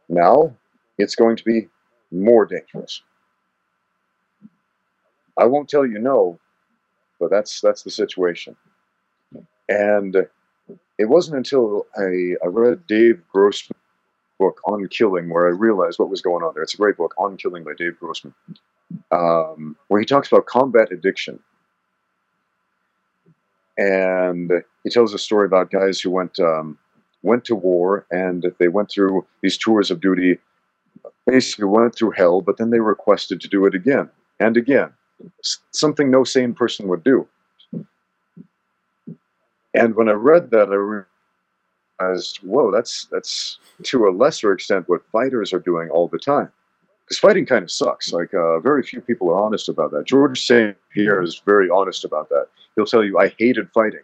[0.09, 0.55] Now
[0.97, 1.67] it's going to be
[2.11, 3.01] more dangerous.
[5.37, 6.39] I won't tell you no,
[7.19, 8.55] but that's that's the situation.
[9.67, 10.27] And
[10.97, 13.79] it wasn't until I, I read Dave Grossman's
[14.39, 16.63] book on killing where I realized what was going on there.
[16.63, 18.33] It's a great book, On Killing by Dave Grossman,
[19.11, 21.39] um, where he talks about combat addiction.
[23.77, 24.51] And
[24.83, 26.77] he tells a story about guys who went um,
[27.23, 30.37] went to war and they went through these tours of duty,
[31.25, 34.09] basically went through hell, but then they requested to do it again
[34.39, 34.91] and again,
[35.71, 37.27] something no sane person would do.
[39.73, 45.01] And when I read that, I realized, whoa, that's that's to a lesser extent what
[45.11, 46.51] fighters are doing all the time.
[47.05, 48.13] Because fighting kind of sucks.
[48.13, 50.05] Like uh, very few people are honest about that.
[50.05, 50.77] George St.
[50.93, 52.47] Pierre is very honest about that.
[52.75, 54.03] He'll tell you, I hated fighting,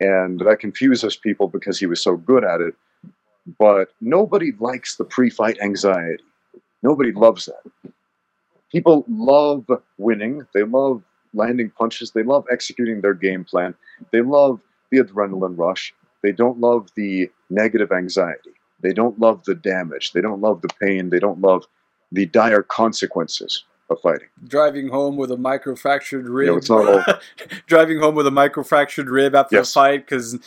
[0.00, 2.74] and that confuses people because he was so good at it.
[3.58, 6.22] But nobody likes the pre-fight anxiety.
[6.82, 7.92] Nobody loves that.
[8.70, 9.66] People love
[9.98, 10.46] winning.
[10.54, 11.02] They love
[11.34, 12.12] landing punches.
[12.12, 13.74] They love executing their game plan.
[14.12, 15.92] They love the adrenaline rush.
[16.22, 18.50] They don't love the negative anxiety.
[18.82, 20.12] They don't love the damage.
[20.12, 21.10] They don't love the pain.
[21.10, 21.64] They don't love
[22.12, 24.28] the dire consequences of fighting.
[24.46, 26.48] Driving home with a microfractured rib.
[26.48, 27.14] Know, it's not all.
[27.66, 29.70] Driving home with a microfractured rib after Yes.
[29.70, 30.38] a fight because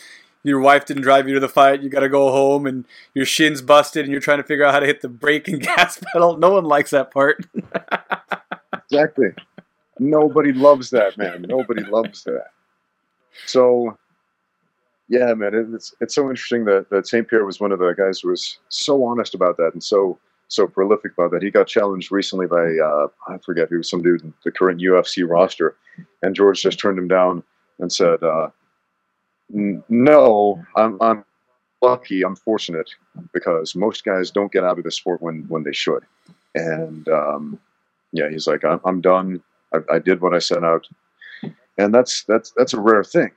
[0.43, 1.81] your wife didn't drive you to the fight.
[1.81, 4.73] You got to go home and your shin's busted and you're trying to figure out
[4.73, 6.37] how to hit the brake and gas pedal.
[6.37, 7.45] No one likes that part.
[8.91, 9.29] Exactly.
[9.97, 11.45] Nobody loves that, man.
[11.47, 12.47] Nobody loves that.
[13.45, 13.97] So,
[15.09, 18.19] yeah, man, it's it's so interesting that that Saint Pierre was one of the guys
[18.19, 21.41] who was so honest about that and so so prolific about that.
[21.41, 25.27] He got challenged recently by uh, I forget who, some dude in the current UFC
[25.27, 25.75] roster,
[26.21, 27.41] and George just turned him down
[27.79, 28.51] and said, uh, "N-
[29.53, 31.25] "No, I'm I'm
[31.81, 32.23] lucky.
[32.23, 32.89] I'm fortunate
[33.33, 36.03] because most guys don't get out of the sport when when they should."
[36.55, 37.59] And um,
[38.11, 39.41] yeah, he's like, I'm, I'm done.
[39.73, 40.87] I, I did what I set out,
[41.77, 43.31] and that's that's that's a rare thing.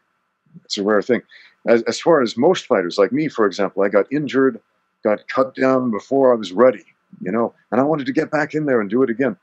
[0.64, 1.22] It's a rare thing.
[1.66, 4.60] As as far as most fighters, like me, for example, I got injured,
[5.02, 6.84] got cut down before I was ready,
[7.20, 9.36] you know, and I wanted to get back in there and do it again.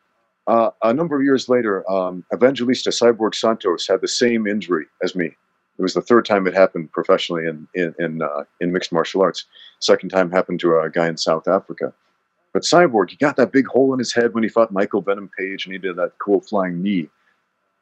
[0.46, 5.16] Uh, a number of years later, um, Evangelista Cyborg Santos had the same injury as
[5.16, 5.36] me.
[5.78, 9.22] It was the third time it happened professionally in in in, uh, in mixed martial
[9.22, 9.46] arts.
[9.80, 11.94] Second time happened to a guy in South Africa.
[12.54, 15.30] But Cyborg, he got that big hole in his head when he fought Michael Venom
[15.38, 17.10] Page, and he did that cool flying knee.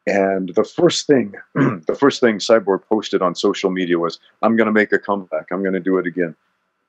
[0.08, 4.68] And the first thing, the first thing Cyborg posted on social media was, "I'm going
[4.68, 5.48] to make a comeback.
[5.52, 6.36] I'm going to do it again."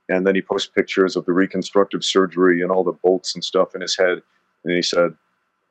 [0.09, 3.75] And then he posted pictures of the reconstructive surgery and all the bolts and stuff
[3.75, 4.23] in his head.
[4.65, 5.15] And he said,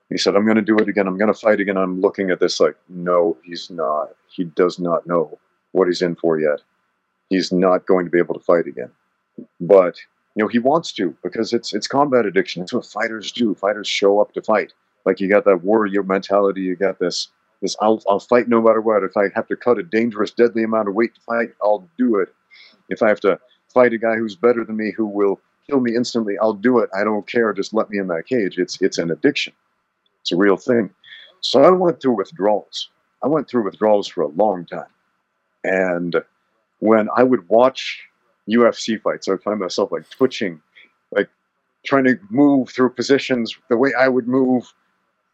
[0.09, 1.07] "He said I'm going to do it again.
[1.07, 4.09] I'm going to fight again." I'm looking at this like, no, he's not.
[4.32, 5.38] He does not know
[5.71, 6.61] what he's in for yet.
[7.29, 8.91] He's not going to be able to fight again.
[9.59, 9.97] But
[10.36, 12.63] you know he wants to because it's it's combat addiction.
[12.63, 13.55] It's what fighters do.
[13.55, 14.73] Fighters show up to fight.
[15.05, 16.61] Like you got that warrior mentality.
[16.61, 17.29] You got this
[17.61, 19.03] this I'll I'll fight no matter what.
[19.03, 22.17] If I have to cut a dangerous, deadly amount of weight to fight, I'll do
[22.17, 22.29] it.
[22.89, 23.39] If I have to
[23.73, 26.89] fight a guy who's better than me, who will kill me instantly, I'll do it.
[26.93, 27.53] I don't care.
[27.53, 28.57] Just let me in that cage.
[28.57, 29.53] It's it's an addiction.
[30.21, 30.89] It's a real thing.
[31.41, 32.89] So I went through withdrawals.
[33.23, 34.89] I went through withdrawals for a long time,
[35.64, 36.15] and
[36.80, 38.02] when I would watch
[38.49, 40.61] UFC fights, I would find myself like twitching,
[41.11, 41.30] like
[41.85, 44.73] trying to move through positions the way I would move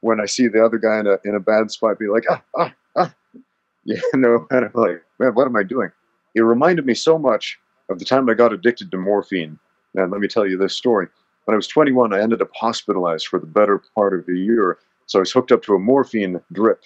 [0.01, 1.99] when I see the other guy in a in a bad spot.
[1.99, 3.14] Be like, ah, ah, ah,
[3.85, 5.89] you know, and I'm like, man, what am I doing?
[6.35, 7.57] It reminded me so much
[7.89, 9.57] of the time I got addicted to morphine.
[9.95, 11.07] And let me tell you this story.
[11.45, 14.77] When I was 21, I ended up hospitalized for the better part of a year.
[15.05, 16.84] So I was hooked up to a morphine drip,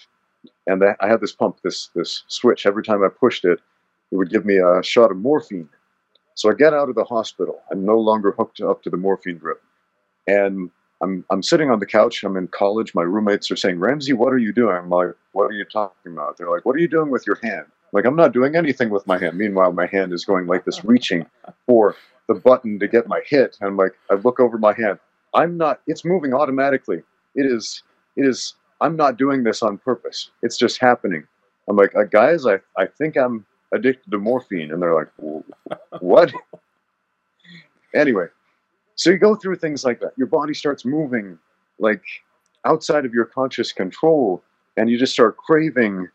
[0.66, 2.66] and I had this pump, this this switch.
[2.66, 3.60] Every time I pushed it,
[4.10, 5.68] it would give me a shot of morphine.
[6.34, 7.60] So I get out of the hospital.
[7.70, 9.62] I'm no longer hooked up to the morphine drip.
[10.26, 10.70] And
[11.02, 12.22] I'm, I'm sitting on the couch.
[12.24, 12.94] I'm in college.
[12.94, 14.76] My roommates are saying, Ramsey, what are you doing?
[14.76, 16.38] I'm like, what are you talking about?
[16.38, 17.66] They're like, what are you doing with your hand?
[17.92, 19.36] Like, I'm not doing anything with my hand.
[19.36, 21.26] Meanwhile, my hand is going like this, reaching
[21.66, 21.96] for
[22.28, 23.58] the button to get my hit.
[23.60, 24.98] And I'm like, I look over my hand.
[25.34, 27.02] I'm not, it's moving automatically.
[27.34, 27.82] It is,
[28.16, 30.30] it is, I'm not doing this on purpose.
[30.42, 31.24] It's just happening.
[31.68, 34.72] I'm like, uh, guys, I, I think I'm addicted to morphine.
[34.72, 35.08] And they're like,
[36.00, 36.32] what?
[37.94, 38.26] anyway,
[38.96, 40.12] so you go through things like that.
[40.16, 41.38] Your body starts moving
[41.78, 42.02] like
[42.64, 44.42] outside of your conscious control,
[44.76, 46.08] and you just start craving,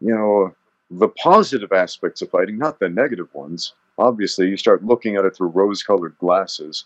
[0.00, 0.54] you know,
[0.90, 3.72] the positive aspects of fighting, not the negative ones.
[3.98, 6.84] Obviously, you start looking at it through rose colored glasses.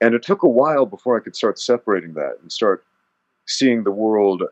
[0.00, 2.84] And it took a while before I could start separating that and start
[3.46, 4.42] seeing the world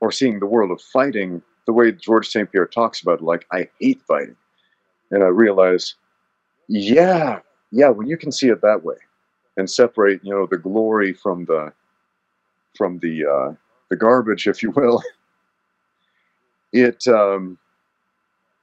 [0.00, 2.50] or seeing the world of fighting the way George St.
[2.50, 4.36] Pierre talks about it, like I hate fighting.
[5.10, 5.94] And I realize,
[6.68, 7.40] yeah,
[7.72, 8.96] yeah, when you can see it that way
[9.56, 11.72] and separate, you know, the glory from the
[12.76, 13.54] from the uh,
[13.90, 15.02] the garbage, if you will,
[16.72, 17.58] it um,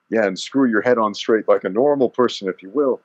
[0.10, 3.02] yeah, and screw your head on straight like a normal person, if you will.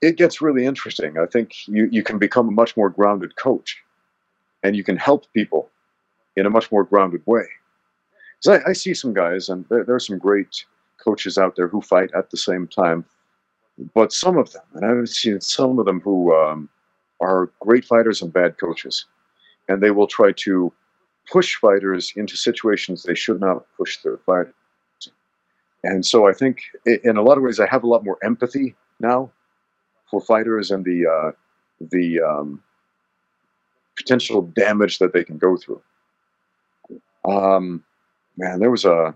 [0.00, 1.18] It gets really interesting.
[1.18, 3.82] I think you, you can become a much more grounded coach
[4.62, 5.70] and you can help people
[6.36, 7.44] in a much more grounded way.
[8.38, 10.64] Because I, I, see some guys, and there, there, are some great
[10.98, 13.04] coaches out there who fight at the same time,
[13.94, 16.68] but some of them, and I've seen some of them who um,
[17.20, 19.06] are great fighters and bad coaches,
[19.68, 20.72] and they will try to
[21.30, 24.54] push fighters into situations they should not push their fighters.
[25.82, 28.74] And so I think, in a lot of ways, I have a lot more empathy
[29.00, 29.30] now
[30.10, 31.32] for fighters and the uh,
[31.90, 32.62] the um,
[34.02, 35.82] potential damage that they can go through.
[37.24, 37.84] Um,
[38.36, 39.14] man, there was a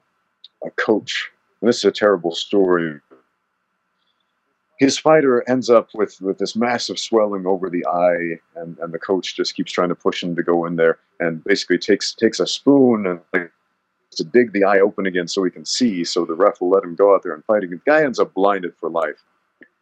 [0.65, 1.31] a coach.
[1.63, 3.01] this is a terrible story.
[4.79, 8.99] His fighter ends up with, with this massive swelling over the eye, and, and the
[8.99, 12.41] coach just keeps trying to push him to go in there, and basically takes takes
[12.41, 13.53] a spoon and like,
[14.13, 16.05] to dig the eye open again so he can see.
[16.05, 17.81] So the ref will let him go out there and fight again.
[17.85, 19.23] The guy ends up blinded for life,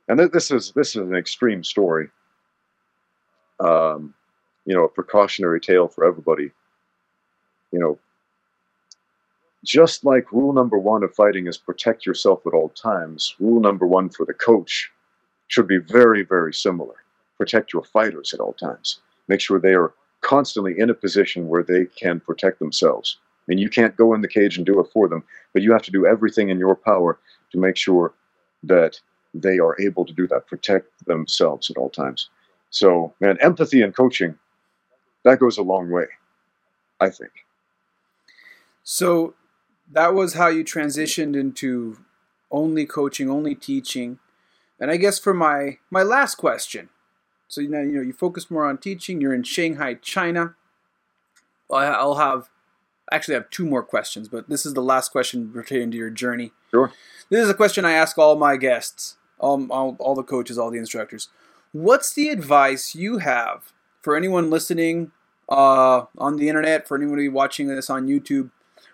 [0.09, 2.09] and this is this is an extreme story.
[3.61, 4.15] Um,
[4.65, 6.51] you know, a precautionary tale for everybody.
[7.73, 7.99] You know,
[9.65, 13.87] just like rule number one of fighting is protect yourself at all times, rule number
[13.87, 14.91] one for the coach
[15.49, 16.95] should be very, very similar.
[17.39, 19.01] Protect your fighters at all times.
[19.29, 23.19] Make sure they are constantly in a position where they can protect themselves.
[23.49, 25.83] And you can't go in the cage and do it for them, but you have
[25.83, 27.19] to do everything in your power
[27.51, 28.15] to make sure
[28.63, 29.01] that
[29.35, 32.31] they are able to do that, protect themselves at all times.
[32.71, 34.39] So, man, empathy and coaching,
[35.25, 36.07] that goes a long way,
[37.01, 37.33] I think.
[38.83, 39.35] So,
[39.91, 41.99] that was how you transitioned into
[42.51, 44.19] only coaching, only teaching.
[44.81, 46.89] And I guess for my my last question,
[47.49, 49.21] so you know you know you focus more on teaching.
[49.21, 50.55] You're in Shanghai, China.
[51.71, 52.49] I'll have
[53.11, 56.11] actually I have two more questions, but this is the last question pertaining to your
[56.11, 56.53] journey.
[56.71, 56.93] Sure.
[57.31, 60.71] This is a question I ask all my guests, all, all, all the coaches, all
[60.71, 61.29] the instructors.
[61.73, 63.73] What's the advice you have
[64.03, 65.13] for anyone listening
[65.49, 68.51] uh, on the internet, for anybody watching this on YouTube?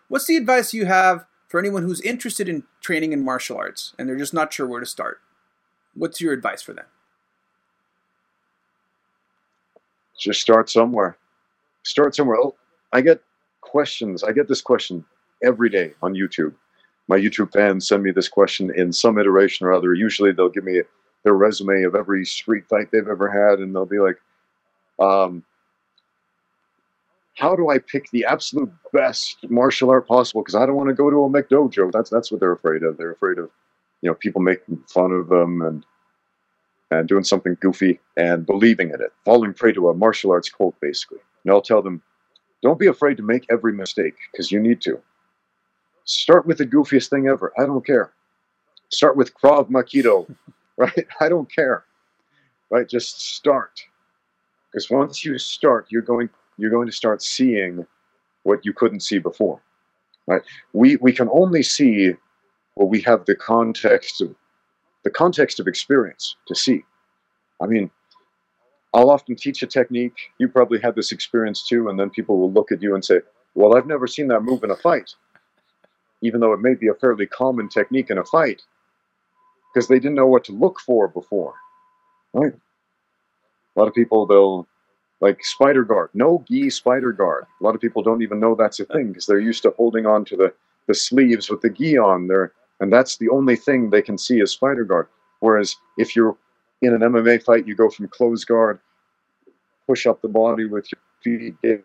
[0.08, 4.08] What's the advice you have for anyone who's interested in training in martial arts and
[4.08, 5.20] they're just not sure where to start?
[5.94, 6.86] What's your advice for them?
[10.18, 11.16] Just start somewhere.
[11.82, 12.38] Start somewhere.
[12.38, 12.54] Oh,
[12.92, 13.22] I get
[13.60, 14.22] questions.
[14.22, 15.04] I get this question
[15.42, 16.54] every day on YouTube.
[17.06, 19.94] My YouTube fans send me this question in some iteration or other.
[19.94, 20.82] Usually they'll give me
[21.22, 24.18] their resume of every street fight they've ever had, and they'll be like,
[24.98, 25.44] um,
[27.36, 30.42] how do I pick the absolute best martial art possible?
[30.42, 31.92] Because I don't want to go to a McDojo.
[31.92, 32.96] That's that's what they're afraid of.
[32.96, 33.50] They're afraid of,
[34.02, 35.84] you know, people making fun of them and
[36.90, 40.74] and doing something goofy and believing in it, falling prey to a martial arts cult,
[40.80, 41.18] basically.
[41.44, 42.02] And I'll tell them,
[42.62, 45.00] don't be afraid to make every mistake because you need to.
[46.04, 47.52] Start with the goofiest thing ever.
[47.58, 48.12] I don't care.
[48.88, 50.34] Start with Krav Makido,
[50.76, 51.06] right?
[51.20, 51.84] I don't care.
[52.70, 52.88] Right?
[52.88, 53.80] Just start.
[54.72, 57.86] Because once you start, you're going you're going to start seeing
[58.42, 59.60] what you couldn't see before.
[60.26, 60.42] Right?
[60.72, 62.14] We we can only see
[62.74, 64.34] what we have the context of
[65.04, 66.82] the context of experience to see.
[67.60, 67.90] I mean,
[68.94, 70.16] I'll often teach a technique.
[70.38, 73.20] You probably had this experience too, and then people will look at you and say,
[73.54, 75.14] Well, I've never seen that move in a fight,
[76.22, 78.62] even though it may be a fairly common technique in a fight,
[79.72, 81.54] because they didn't know what to look for before.
[82.32, 82.52] Right?
[83.78, 84.66] A lot of people, they'll
[85.20, 87.44] like spider guard, no gi spider guard.
[87.60, 90.04] A lot of people don't even know that's a thing because they're used to holding
[90.04, 90.52] on to the,
[90.88, 94.40] the sleeves with the gi on there, and that's the only thing they can see
[94.40, 95.06] is spider guard.
[95.38, 96.36] Whereas if you're
[96.82, 98.80] in an MMA fight, you go from close guard,
[99.86, 101.84] push up the body with your feet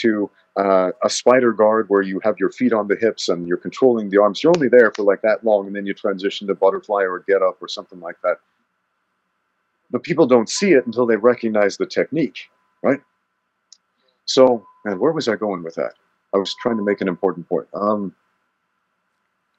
[0.00, 3.58] to uh, a spider guard where you have your feet on the hips and you're
[3.58, 4.42] controlling the arms.
[4.42, 7.42] You're only there for like that long, and then you transition to butterfly or get
[7.42, 8.38] up or something like that.
[9.90, 12.38] But people don't see it until they recognize the technique,
[12.82, 13.00] right?
[14.24, 15.94] So, and where was I going with that?
[16.34, 17.68] I was trying to make an important point.
[17.74, 18.14] Um,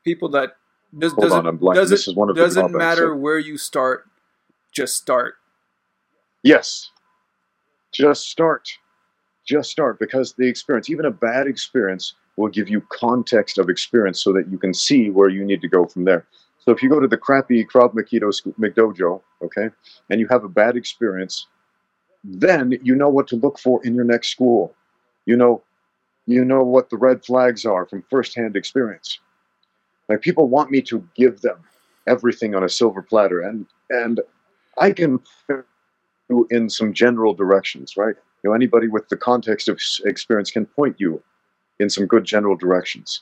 [0.04, 0.58] people that
[0.98, 1.88] does, hold on, I'm blank.
[1.88, 3.16] This is one of doesn't the doesn't matter so.
[3.16, 4.06] where you start
[4.76, 5.36] just start.
[6.44, 6.92] Yes.
[7.94, 8.68] Just start.
[9.48, 14.22] Just start because the experience, even a bad experience, will give you context of experience
[14.22, 16.28] so that you can see where you need to go from there.
[16.66, 19.70] So if you go to the crappy Krav Makido McDojo, okay,
[20.10, 21.46] and you have a bad experience,
[22.24, 24.74] then you know what to look for in your next school.
[25.28, 25.64] You know,
[26.26, 29.20] you know what the red flags are from firsthand experience.
[30.10, 31.58] Like people want me to give them
[32.08, 34.22] everything on a silver platter, and and
[34.80, 35.20] I can
[36.30, 38.16] you in some general directions, right?
[38.44, 41.22] You know, anybody with the context of experience can point you
[41.80, 43.22] in some good general directions.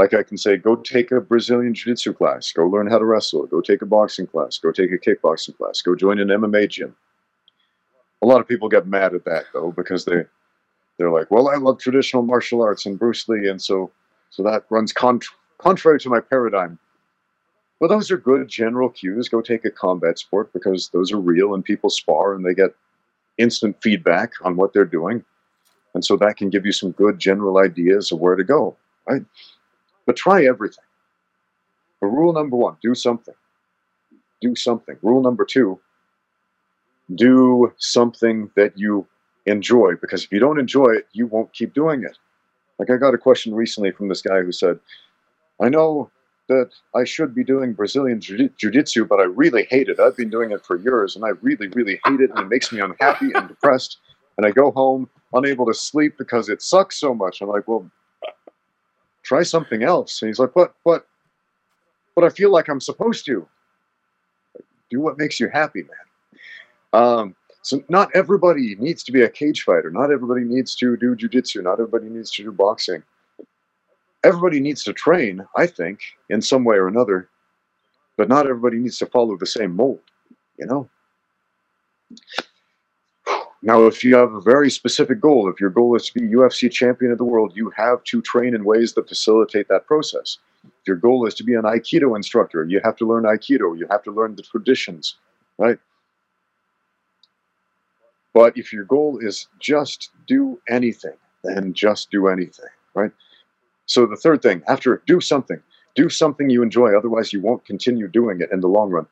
[0.00, 3.04] Like I can say, go take a Brazilian Jiu Jitsu class, go learn how to
[3.04, 6.70] wrestle, go take a boxing class, go take a kickboxing class, go join an MMA
[6.70, 6.96] gym.
[8.22, 10.24] A lot of people get mad at that though because they
[10.96, 13.90] they're like, well, I love traditional martial arts and Bruce Lee, and so
[14.30, 16.78] so that runs contra- contrary to my paradigm.
[17.78, 19.28] Well, those are good general cues.
[19.28, 22.74] Go take a combat sport because those are real and people spar and they get
[23.36, 25.22] instant feedback on what they're doing.
[25.92, 29.26] And so that can give you some good general ideas of where to go, right?
[30.10, 30.82] But try everything.
[32.00, 33.34] But rule number one do something.
[34.40, 34.96] Do something.
[35.02, 35.78] Rule number two
[37.14, 39.06] do something that you
[39.46, 42.18] enjoy because if you don't enjoy it, you won't keep doing it.
[42.80, 44.80] Like I got a question recently from this guy who said,
[45.60, 46.10] I know
[46.48, 50.00] that I should be doing Brazilian jiu jitsu, but I really hate it.
[50.00, 52.72] I've been doing it for years and I really, really hate it and it makes
[52.72, 53.98] me unhappy and depressed.
[54.38, 57.40] And I go home unable to sleep because it sucks so much.
[57.40, 57.88] I'm like, well,
[59.30, 60.20] try something else.
[60.20, 61.06] And he's like, but, but,
[62.16, 63.46] but I feel like I'm supposed to.
[64.90, 67.00] Do what makes you happy, man.
[67.00, 69.88] Um, so not everybody needs to be a cage fighter.
[69.88, 71.62] Not everybody needs to do jujitsu.
[71.62, 73.04] Not everybody needs to do boxing.
[74.24, 77.28] Everybody needs to train, I think, in some way or another,
[78.16, 80.00] but not everybody needs to follow the same mold,
[80.58, 80.90] you know?
[83.62, 86.70] Now, if you have a very specific goal, if your goal is to be UFC
[86.70, 90.38] champion of the world, you have to train in ways that facilitate that process.
[90.64, 93.86] If your goal is to be an Aikido instructor, you have to learn Aikido, you
[93.90, 95.16] have to learn the traditions,
[95.58, 95.78] right?
[98.32, 103.12] But if your goal is just do anything, then just do anything, right?
[103.86, 105.60] So the third thing, after do something,
[105.94, 109.06] do something you enjoy, otherwise you won't continue doing it in the long run.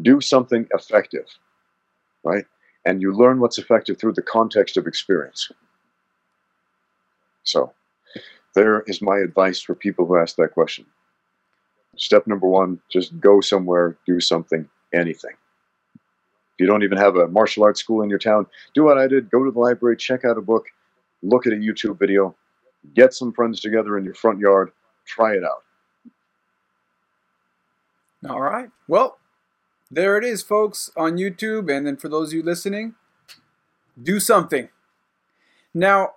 [0.00, 1.26] Do something effective,
[2.22, 2.46] right?
[2.86, 5.50] And you learn what's effective through the context of experience.
[7.42, 7.72] So
[8.54, 10.86] there is my advice for people who ask that question.
[11.96, 15.32] Step number one, just go somewhere, do something, anything.
[16.54, 19.08] If you don't even have a martial arts school in your town, do what I
[19.08, 19.30] did.
[19.30, 20.66] Go to the library, check out a book,
[21.22, 22.36] look at a YouTube video,
[22.94, 24.70] get some friends together in your front yard,
[25.06, 25.64] try it out.
[28.30, 28.70] All right.
[28.88, 29.18] Well,
[29.90, 31.74] there it is, folks, on YouTube.
[31.74, 32.94] And then for those of you listening,
[34.00, 34.68] do something.
[35.74, 36.12] Now,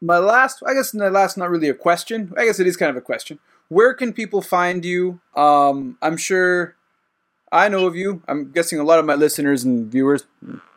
[0.00, 2.32] my last, I guess my last, not really a question.
[2.36, 3.38] I guess it is kind of a question.
[3.68, 5.20] Where can people find you?
[5.34, 6.76] Um, I'm sure
[7.50, 8.22] I know of you.
[8.28, 10.24] I'm guessing a lot of my listeners and viewers,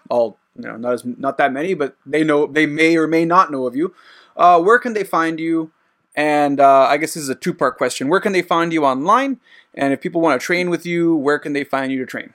[0.09, 3.25] all you know, not as not that many, but they know they may or may
[3.25, 3.93] not know of you.
[4.35, 5.71] Uh, where can they find you?
[6.15, 8.07] And uh, I guess this is a two part question.
[8.09, 9.39] Where can they find you online?
[9.75, 12.33] And if people want to train with you, where can they find you to train?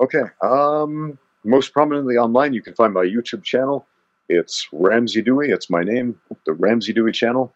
[0.00, 0.22] Okay.
[0.42, 3.86] Um, most prominently online, you can find my YouTube channel.
[4.28, 5.50] It's Ramsey Dewey.
[5.50, 7.54] It's my name, the Ramsey Dewey channel.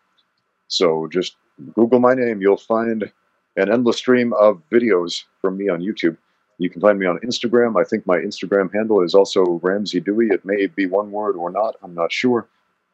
[0.69, 1.37] So just
[1.75, 2.41] Google my name.
[2.41, 3.11] You'll find
[3.57, 6.17] an endless stream of videos from me on YouTube.
[6.59, 7.81] You can find me on Instagram.
[7.81, 10.29] I think my Instagram handle is also Ramsey Dewey.
[10.31, 11.77] It may be one word or not.
[11.83, 12.47] I'm not sure.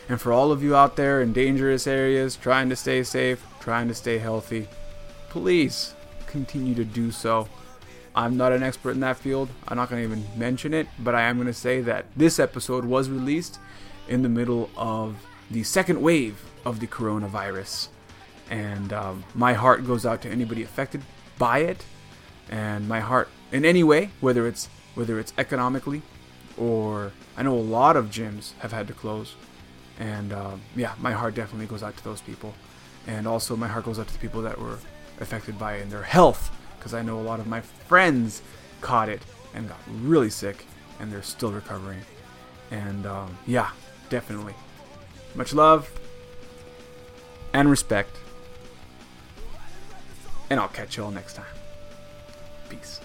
[0.08, 3.88] And for all of you out there in dangerous areas, trying to stay safe, trying
[3.88, 4.68] to stay healthy,
[5.30, 5.94] please
[6.26, 7.48] continue to do so.
[8.14, 9.48] I'm not an expert in that field.
[9.66, 12.38] I'm not going to even mention it, but I am going to say that this
[12.38, 13.58] episode was released
[14.08, 15.16] in the middle of
[15.50, 17.88] the second wave of the coronavirus.
[18.50, 21.02] And um, my heart goes out to anybody affected
[21.38, 21.84] by it,
[22.50, 26.02] and my heart in any way, whether it's whether it's economically,
[26.56, 29.34] or I know a lot of gyms have had to close,
[29.98, 32.54] and um, yeah, my heart definitely goes out to those people,
[33.06, 34.78] and also my heart goes out to the people that were
[35.20, 38.42] affected by it in their health, because I know a lot of my friends
[38.80, 39.22] caught it
[39.54, 40.66] and got really sick,
[41.00, 42.02] and they're still recovering,
[42.70, 43.70] and um, yeah,
[44.14, 44.54] definitely,
[45.34, 45.90] much love
[47.52, 48.16] and respect,
[50.50, 51.56] and I'll catch you all next time.
[52.68, 53.00] Peace.